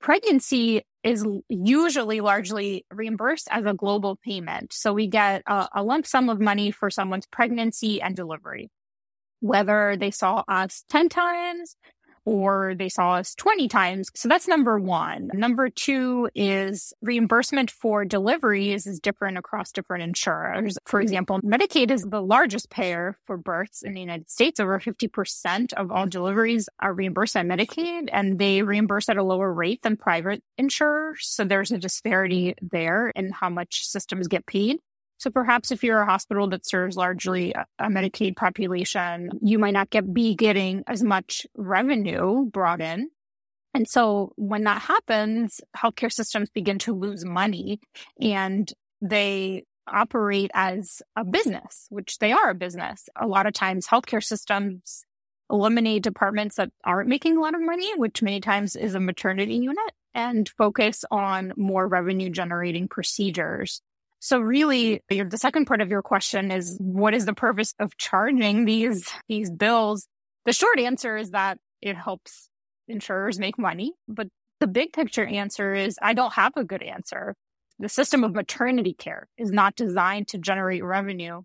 Pregnancy 0.00 0.80
is 1.04 1.22
usually 1.50 2.22
largely 2.22 2.86
reimbursed 2.90 3.48
as 3.50 3.66
a 3.66 3.74
global 3.74 4.16
payment. 4.24 4.72
So 4.72 4.94
we 4.94 5.06
get 5.06 5.42
a, 5.46 5.68
a 5.74 5.82
lump 5.82 6.06
sum 6.06 6.30
of 6.30 6.40
money 6.40 6.70
for 6.70 6.88
someone's 6.88 7.26
pregnancy 7.26 8.00
and 8.00 8.16
delivery. 8.16 8.70
Whether 9.40 9.98
they 10.00 10.12
saw 10.12 10.44
us 10.48 10.84
10 10.88 11.10
times 11.10 11.76
or 12.24 12.74
they 12.76 12.88
saw 12.88 13.14
us 13.14 13.34
20 13.34 13.68
times. 13.68 14.10
So 14.14 14.28
that's 14.28 14.48
number 14.48 14.78
one. 14.78 15.30
Number 15.34 15.68
two 15.68 16.28
is 16.34 16.92
reimbursement 17.02 17.70
for 17.70 18.04
deliveries 18.04 18.86
is 18.86 19.00
different 19.00 19.38
across 19.38 19.72
different 19.72 20.04
insurers. 20.04 20.78
For 20.86 20.98
mm-hmm. 20.98 21.02
example, 21.02 21.40
Medicaid 21.40 21.90
is 21.90 22.02
the 22.02 22.22
largest 22.22 22.70
payer 22.70 23.16
for 23.26 23.36
births 23.36 23.82
in 23.82 23.94
the 23.94 24.00
United 24.00 24.30
States. 24.30 24.60
Over 24.60 24.78
50% 24.78 25.72
of 25.74 25.90
all 25.90 26.06
deliveries 26.06 26.68
are 26.80 26.94
reimbursed 26.94 27.34
by 27.34 27.42
Medicaid 27.42 28.08
and 28.12 28.38
they 28.38 28.62
reimburse 28.62 29.08
at 29.08 29.16
a 29.16 29.22
lower 29.22 29.52
rate 29.52 29.82
than 29.82 29.96
private 29.96 30.42
insurers. 30.56 31.26
So 31.26 31.44
there's 31.44 31.72
a 31.72 31.78
disparity 31.78 32.54
there 32.62 33.10
in 33.10 33.32
how 33.32 33.48
much 33.48 33.86
systems 33.86 34.28
get 34.28 34.46
paid. 34.46 34.78
So 35.22 35.30
perhaps 35.30 35.70
if 35.70 35.84
you're 35.84 36.00
a 36.00 36.04
hospital 36.04 36.48
that 36.48 36.66
serves 36.66 36.96
largely 36.96 37.52
a, 37.52 37.64
Medicaid 37.84 38.34
population, 38.34 39.30
you 39.40 39.56
might 39.56 39.70
not 39.70 39.88
get 39.88 40.12
be 40.12 40.34
getting 40.34 40.82
as 40.88 41.04
much 41.04 41.46
revenue 41.56 42.46
brought 42.46 42.80
in. 42.80 43.08
And 43.72 43.86
so 43.86 44.32
when 44.34 44.64
that 44.64 44.82
happens, 44.82 45.60
healthcare 45.76 46.12
systems 46.12 46.50
begin 46.50 46.80
to 46.80 46.92
lose 46.92 47.24
money 47.24 47.78
and 48.20 48.68
they 49.00 49.62
operate 49.86 50.50
as 50.54 51.02
a 51.14 51.24
business, 51.24 51.86
which 51.88 52.18
they 52.18 52.32
are 52.32 52.50
a 52.50 52.54
business. 52.56 53.08
A 53.14 53.28
lot 53.28 53.46
of 53.46 53.52
times 53.52 53.86
healthcare 53.86 54.24
systems 54.24 55.04
eliminate 55.48 56.02
departments 56.02 56.56
that 56.56 56.72
aren't 56.84 57.08
making 57.08 57.36
a 57.36 57.40
lot 57.40 57.54
of 57.54 57.62
money, 57.62 57.96
which 57.96 58.22
many 58.22 58.40
times 58.40 58.74
is 58.74 58.96
a 58.96 59.00
maternity 59.00 59.54
unit 59.54 59.92
and 60.14 60.48
focus 60.48 61.04
on 61.12 61.52
more 61.56 61.86
revenue 61.86 62.28
generating 62.28 62.88
procedures. 62.88 63.82
So 64.24 64.38
really 64.38 65.02
the 65.08 65.36
second 65.36 65.64
part 65.64 65.80
of 65.80 65.90
your 65.90 66.00
question 66.00 66.52
is 66.52 66.76
what 66.78 67.12
is 67.12 67.26
the 67.26 67.34
purpose 67.34 67.74
of 67.80 67.96
charging 67.96 68.66
these 68.66 69.10
these 69.28 69.50
bills? 69.50 70.06
The 70.46 70.52
short 70.52 70.78
answer 70.78 71.16
is 71.16 71.30
that 71.30 71.58
it 71.80 71.96
helps 71.96 72.48
insurers 72.86 73.40
make 73.40 73.58
money, 73.58 73.94
but 74.06 74.28
the 74.60 74.68
big 74.68 74.92
picture 74.92 75.26
answer 75.26 75.74
is 75.74 75.98
I 76.00 76.14
don't 76.14 76.34
have 76.34 76.52
a 76.54 76.62
good 76.62 76.84
answer. 76.84 77.34
The 77.80 77.88
system 77.88 78.22
of 78.22 78.32
maternity 78.32 78.94
care 78.94 79.26
is 79.36 79.50
not 79.50 79.74
designed 79.74 80.28
to 80.28 80.38
generate 80.38 80.84
revenue. 80.84 81.42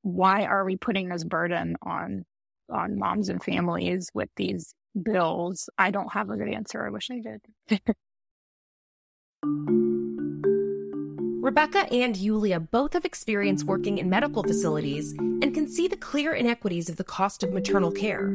Why 0.00 0.46
are 0.46 0.64
we 0.64 0.76
putting 0.76 1.10
this 1.10 1.22
burden 1.22 1.76
on 1.82 2.24
on 2.72 2.98
moms 2.98 3.28
and 3.28 3.44
families 3.44 4.08
with 4.14 4.30
these 4.36 4.72
bills? 5.02 5.68
I 5.76 5.90
don't 5.90 6.14
have 6.14 6.30
a 6.30 6.36
good 6.38 6.48
answer. 6.48 6.82
I 6.82 6.88
wish 6.88 7.10
I 7.10 7.20
did. 7.20 7.82
Rebecca 11.42 11.90
and 11.90 12.16
Yuliya 12.16 12.70
both 12.70 12.92
have 12.92 13.06
experience 13.06 13.64
working 13.64 13.96
in 13.96 14.10
medical 14.10 14.42
facilities 14.42 15.12
and 15.12 15.54
can 15.54 15.66
see 15.66 15.88
the 15.88 15.96
clear 15.96 16.34
inequities 16.34 16.90
of 16.90 16.96
the 16.96 17.04
cost 17.04 17.42
of 17.42 17.50
maternal 17.50 17.90
care. 17.90 18.28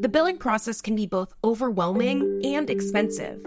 The 0.00 0.08
billing 0.10 0.38
process 0.38 0.80
can 0.80 0.96
be 0.96 1.06
both 1.06 1.34
overwhelming 1.44 2.40
and 2.44 2.70
expensive, 2.70 3.42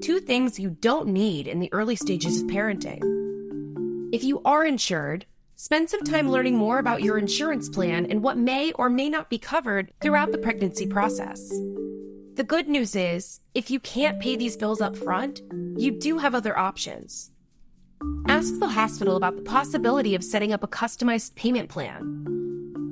two 0.00 0.20
things 0.20 0.60
you 0.60 0.70
don't 0.70 1.08
need 1.08 1.48
in 1.48 1.58
the 1.58 1.72
early 1.72 1.96
stages 1.96 2.40
of 2.40 2.46
parenting. 2.46 3.00
If 4.14 4.22
you 4.22 4.42
are 4.44 4.64
insured, 4.64 5.26
spend 5.56 5.90
some 5.90 6.04
time 6.04 6.30
learning 6.30 6.54
more 6.56 6.78
about 6.78 7.02
your 7.02 7.18
insurance 7.18 7.68
plan 7.68 8.06
and 8.06 8.22
what 8.22 8.38
may 8.38 8.70
or 8.74 8.88
may 8.88 9.08
not 9.08 9.28
be 9.28 9.38
covered 9.38 9.92
throughout 10.00 10.30
the 10.30 10.38
pregnancy 10.38 10.86
process. 10.86 11.48
The 12.36 12.46
good 12.46 12.68
news 12.68 12.94
is, 12.94 13.40
if 13.56 13.72
you 13.72 13.80
can't 13.80 14.20
pay 14.20 14.36
these 14.36 14.56
bills 14.56 14.80
up 14.80 14.96
front, 14.96 15.42
you 15.76 15.90
do 15.90 16.18
have 16.18 16.36
other 16.36 16.56
options. 16.56 17.32
Ask 18.28 18.58
the 18.58 18.68
hospital 18.68 19.16
about 19.16 19.36
the 19.36 19.42
possibility 19.42 20.14
of 20.14 20.22
setting 20.22 20.52
up 20.52 20.62
a 20.62 20.68
customized 20.68 21.34
payment 21.34 21.68
plan. 21.68 22.24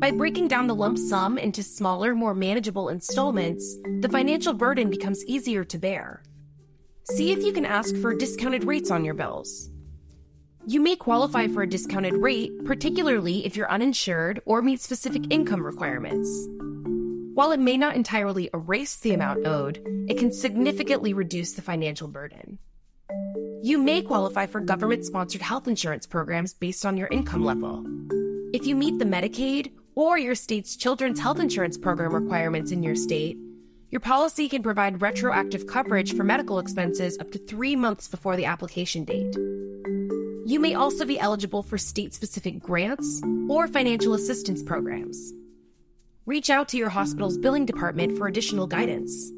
By 0.00 0.10
breaking 0.10 0.48
down 0.48 0.66
the 0.66 0.74
lump 0.74 0.98
sum 0.98 1.38
into 1.38 1.62
smaller, 1.62 2.14
more 2.14 2.34
manageable 2.34 2.88
installments, 2.88 3.76
the 4.00 4.08
financial 4.10 4.52
burden 4.52 4.90
becomes 4.90 5.24
easier 5.26 5.64
to 5.64 5.78
bear. 5.78 6.22
See 7.04 7.32
if 7.32 7.42
you 7.42 7.52
can 7.52 7.64
ask 7.64 7.96
for 7.96 8.14
discounted 8.14 8.64
rates 8.64 8.90
on 8.90 9.04
your 9.04 9.14
bills. 9.14 9.70
You 10.66 10.80
may 10.80 10.96
qualify 10.96 11.46
for 11.46 11.62
a 11.62 11.68
discounted 11.68 12.14
rate, 12.14 12.52
particularly 12.64 13.46
if 13.46 13.56
you're 13.56 13.70
uninsured 13.70 14.42
or 14.46 14.62
meet 14.62 14.80
specific 14.80 15.22
income 15.30 15.64
requirements. 15.64 16.28
While 17.34 17.52
it 17.52 17.60
may 17.60 17.76
not 17.76 17.94
entirely 17.94 18.50
erase 18.52 18.96
the 18.96 19.14
amount 19.14 19.46
owed, 19.46 19.80
it 20.08 20.18
can 20.18 20.32
significantly 20.32 21.12
reduce 21.12 21.52
the 21.52 21.62
financial 21.62 22.08
burden. 22.08 22.58
You 23.66 23.78
may 23.78 24.00
qualify 24.00 24.46
for 24.46 24.60
government 24.60 25.04
sponsored 25.04 25.42
health 25.42 25.66
insurance 25.66 26.06
programs 26.06 26.54
based 26.54 26.86
on 26.86 26.96
your 26.96 27.08
income 27.08 27.44
level. 27.44 27.84
If 28.54 28.64
you 28.64 28.76
meet 28.76 29.00
the 29.00 29.04
Medicaid 29.04 29.72
or 29.96 30.16
your 30.16 30.36
state's 30.36 30.76
children's 30.76 31.18
health 31.18 31.40
insurance 31.40 31.76
program 31.76 32.14
requirements 32.14 32.70
in 32.70 32.84
your 32.84 32.94
state, 32.94 33.36
your 33.90 33.98
policy 33.98 34.48
can 34.48 34.62
provide 34.62 35.02
retroactive 35.02 35.66
coverage 35.66 36.14
for 36.14 36.22
medical 36.22 36.60
expenses 36.60 37.18
up 37.18 37.32
to 37.32 37.40
three 37.40 37.74
months 37.74 38.06
before 38.06 38.36
the 38.36 38.44
application 38.44 39.04
date. 39.04 39.34
You 40.46 40.60
may 40.60 40.74
also 40.74 41.04
be 41.04 41.18
eligible 41.18 41.64
for 41.64 41.76
state 41.76 42.14
specific 42.14 42.60
grants 42.60 43.20
or 43.48 43.66
financial 43.66 44.14
assistance 44.14 44.62
programs. 44.62 45.32
Reach 46.24 46.50
out 46.50 46.68
to 46.68 46.76
your 46.76 46.90
hospital's 46.90 47.36
billing 47.36 47.66
department 47.66 48.16
for 48.16 48.28
additional 48.28 48.68
guidance. 48.68 49.32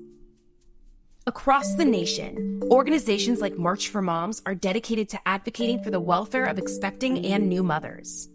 Across 1.29 1.75
the 1.75 1.85
nation, 1.85 2.59
organizations 2.71 3.43
like 3.43 3.59
March 3.59 3.89
for 3.89 4.01
Moms 4.01 4.41
are 4.47 4.55
dedicated 4.55 5.11
to 5.11 5.21
advocating 5.29 5.85
for 5.85 5.91
the 5.91 6.01
welfare 6.01 6.47
of 6.47 6.57
expecting 6.57 7.27
and 7.27 7.47
new 7.47 7.63
mothers. 7.63 8.31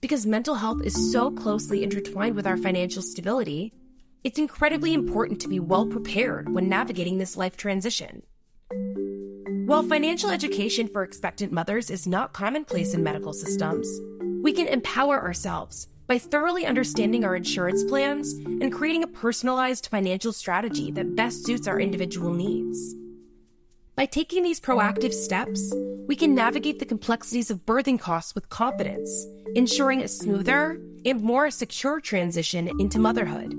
Because 0.00 0.24
mental 0.24 0.54
health 0.54 0.80
is 0.84 1.10
so 1.10 1.32
closely 1.32 1.82
intertwined 1.82 2.36
with 2.36 2.46
our 2.46 2.56
financial 2.56 3.02
stability, 3.02 3.72
it's 4.22 4.38
incredibly 4.38 4.94
important 4.94 5.40
to 5.40 5.48
be 5.48 5.58
well 5.58 5.84
prepared 5.84 6.48
when 6.48 6.68
navigating 6.68 7.18
this 7.18 7.36
life 7.36 7.56
transition. 7.56 8.22
While 9.66 9.82
financial 9.82 10.30
education 10.30 10.86
for 10.86 11.02
expectant 11.02 11.50
mothers 11.50 11.90
is 11.90 12.06
not 12.06 12.34
commonplace 12.34 12.94
in 12.94 13.02
medical 13.02 13.32
systems, 13.32 13.88
we 14.44 14.52
can 14.52 14.68
empower 14.68 15.20
ourselves 15.20 15.88
by 16.08 16.18
thoroughly 16.18 16.66
understanding 16.66 17.24
our 17.24 17.36
insurance 17.36 17.84
plans 17.84 18.32
and 18.32 18.72
creating 18.72 19.04
a 19.04 19.08
personalized 19.08 19.86
financial 19.86 20.32
strategy 20.32 20.90
that 20.90 21.14
best 21.14 21.44
suits 21.44 21.68
our 21.68 21.78
individual 21.78 22.32
needs. 22.32 22.96
By 23.94 24.06
taking 24.06 24.42
these 24.42 24.60
proactive 24.60 25.12
steps, 25.12 25.74
we 26.06 26.16
can 26.16 26.34
navigate 26.34 26.78
the 26.78 26.86
complexities 26.86 27.50
of 27.50 27.66
birthing 27.66 28.00
costs 28.00 28.34
with 28.34 28.48
confidence, 28.48 29.26
ensuring 29.54 30.02
a 30.02 30.08
smoother 30.08 30.80
and 31.04 31.20
more 31.20 31.50
secure 31.50 32.00
transition 32.00 32.68
into 32.80 32.98
motherhood. 32.98 33.54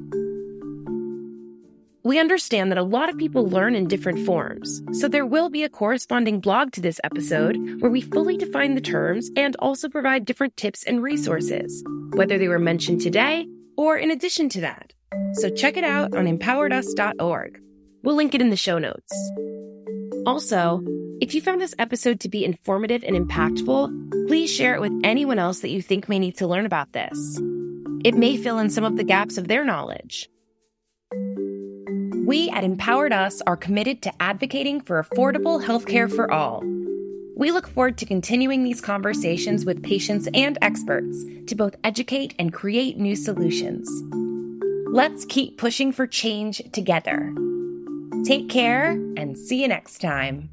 We 2.04 2.18
understand 2.18 2.72
that 2.72 2.78
a 2.78 2.84
lot 2.84 3.10
of 3.10 3.18
people 3.18 3.50
learn 3.50 3.76
in 3.76 3.88
different 3.88 4.26
forms, 4.26 4.82
so 4.94 5.10
there 5.10 5.26
will 5.26 5.50
be 5.50 5.64
a 5.64 5.70
corresponding 5.70 6.40
blog 6.40 6.72
to 6.72 6.82
this 6.82 7.00
episode 7.04 7.58
where 7.82 7.92
we 7.92 8.00
fully 8.00 8.38
define 8.38 8.76
the 8.76 8.82
terms 8.82 9.30
and 9.36 9.56
also 9.60 9.90
provide 9.90 10.24
different 10.24 10.56
tips 10.56 10.84
and 10.84 11.04
resources, 11.04 11.84
whether 12.14 12.38
they 12.38 12.48
were 12.48 12.58
mentioned 12.58 13.02
today 13.02 13.48
or 13.76 13.98
in 13.98 14.12
addition 14.12 14.48
to 14.50 14.62
that. 14.62 14.94
So 15.34 15.50
check 15.50 15.76
it 15.76 15.84
out 15.84 16.16
on 16.16 16.26
empoweredus.org. 16.26 17.62
We'll 18.04 18.16
link 18.16 18.34
it 18.34 18.42
in 18.42 18.50
the 18.50 18.56
show 18.56 18.80
notes. 18.80 19.32
Also, 20.26 20.82
if 21.20 21.36
you 21.36 21.42
found 21.42 21.60
this 21.60 21.76
episode 21.80 22.22
to 22.22 22.30
be 22.30 22.46
informative 22.46 23.04
and 23.04 23.16
impactful, 23.18 24.28
please 24.30 24.50
share 24.50 24.74
it 24.74 24.80
with 24.80 24.94
anyone 25.04 25.38
else 25.38 25.60
that 25.60 25.70
you 25.70 25.82
think 25.82 26.08
may 26.08 26.20
need 26.20 26.38
to 26.38 26.48
learn 26.48 26.66
about 26.66 26.94
this. 26.94 27.42
It 28.06 28.16
may 28.16 28.38
fill 28.38 28.58
in 28.58 28.70
some 28.70 28.86
of 28.86 28.96
the 28.96 29.04
gaps 29.04 29.38
of 29.38 29.50
their 29.50 29.66
knowledge. 29.66 30.30
We 32.30 32.48
at 32.52 32.63
Empowered 32.63 33.12
Us 33.12 33.42
are 33.48 33.58
committed 33.58 34.04
to 34.04 34.13
advocating 34.22 34.82
for 34.82 35.04
affordable 35.04 35.65
healthcare 35.65 36.08
for 36.15 36.32
all. 36.32 36.63
We 37.36 37.50
look 37.50 37.68
forward 37.68 37.98
to 37.98 38.06
continuing 38.06 38.63
these 38.63 38.82
conversations 38.82 39.65
with 39.65 39.82
patients 39.82 40.28
and 40.36 40.56
experts 40.62 41.26
to 41.48 41.56
both 41.56 41.76
educate 41.84 42.36
and 42.38 42.54
create 42.54 43.00
new 43.00 43.15
solutions. 43.15 43.89
Let's 44.94 45.26
keep 45.26 45.58
pushing 45.58 45.92
for 45.92 46.06
change 46.06 46.62
together. 46.72 47.34
Take 48.26 48.48
care 48.48 48.92
and 48.92 49.36
see 49.36 49.63
you 49.63 49.68
next 49.68 50.00
time. 50.00 50.52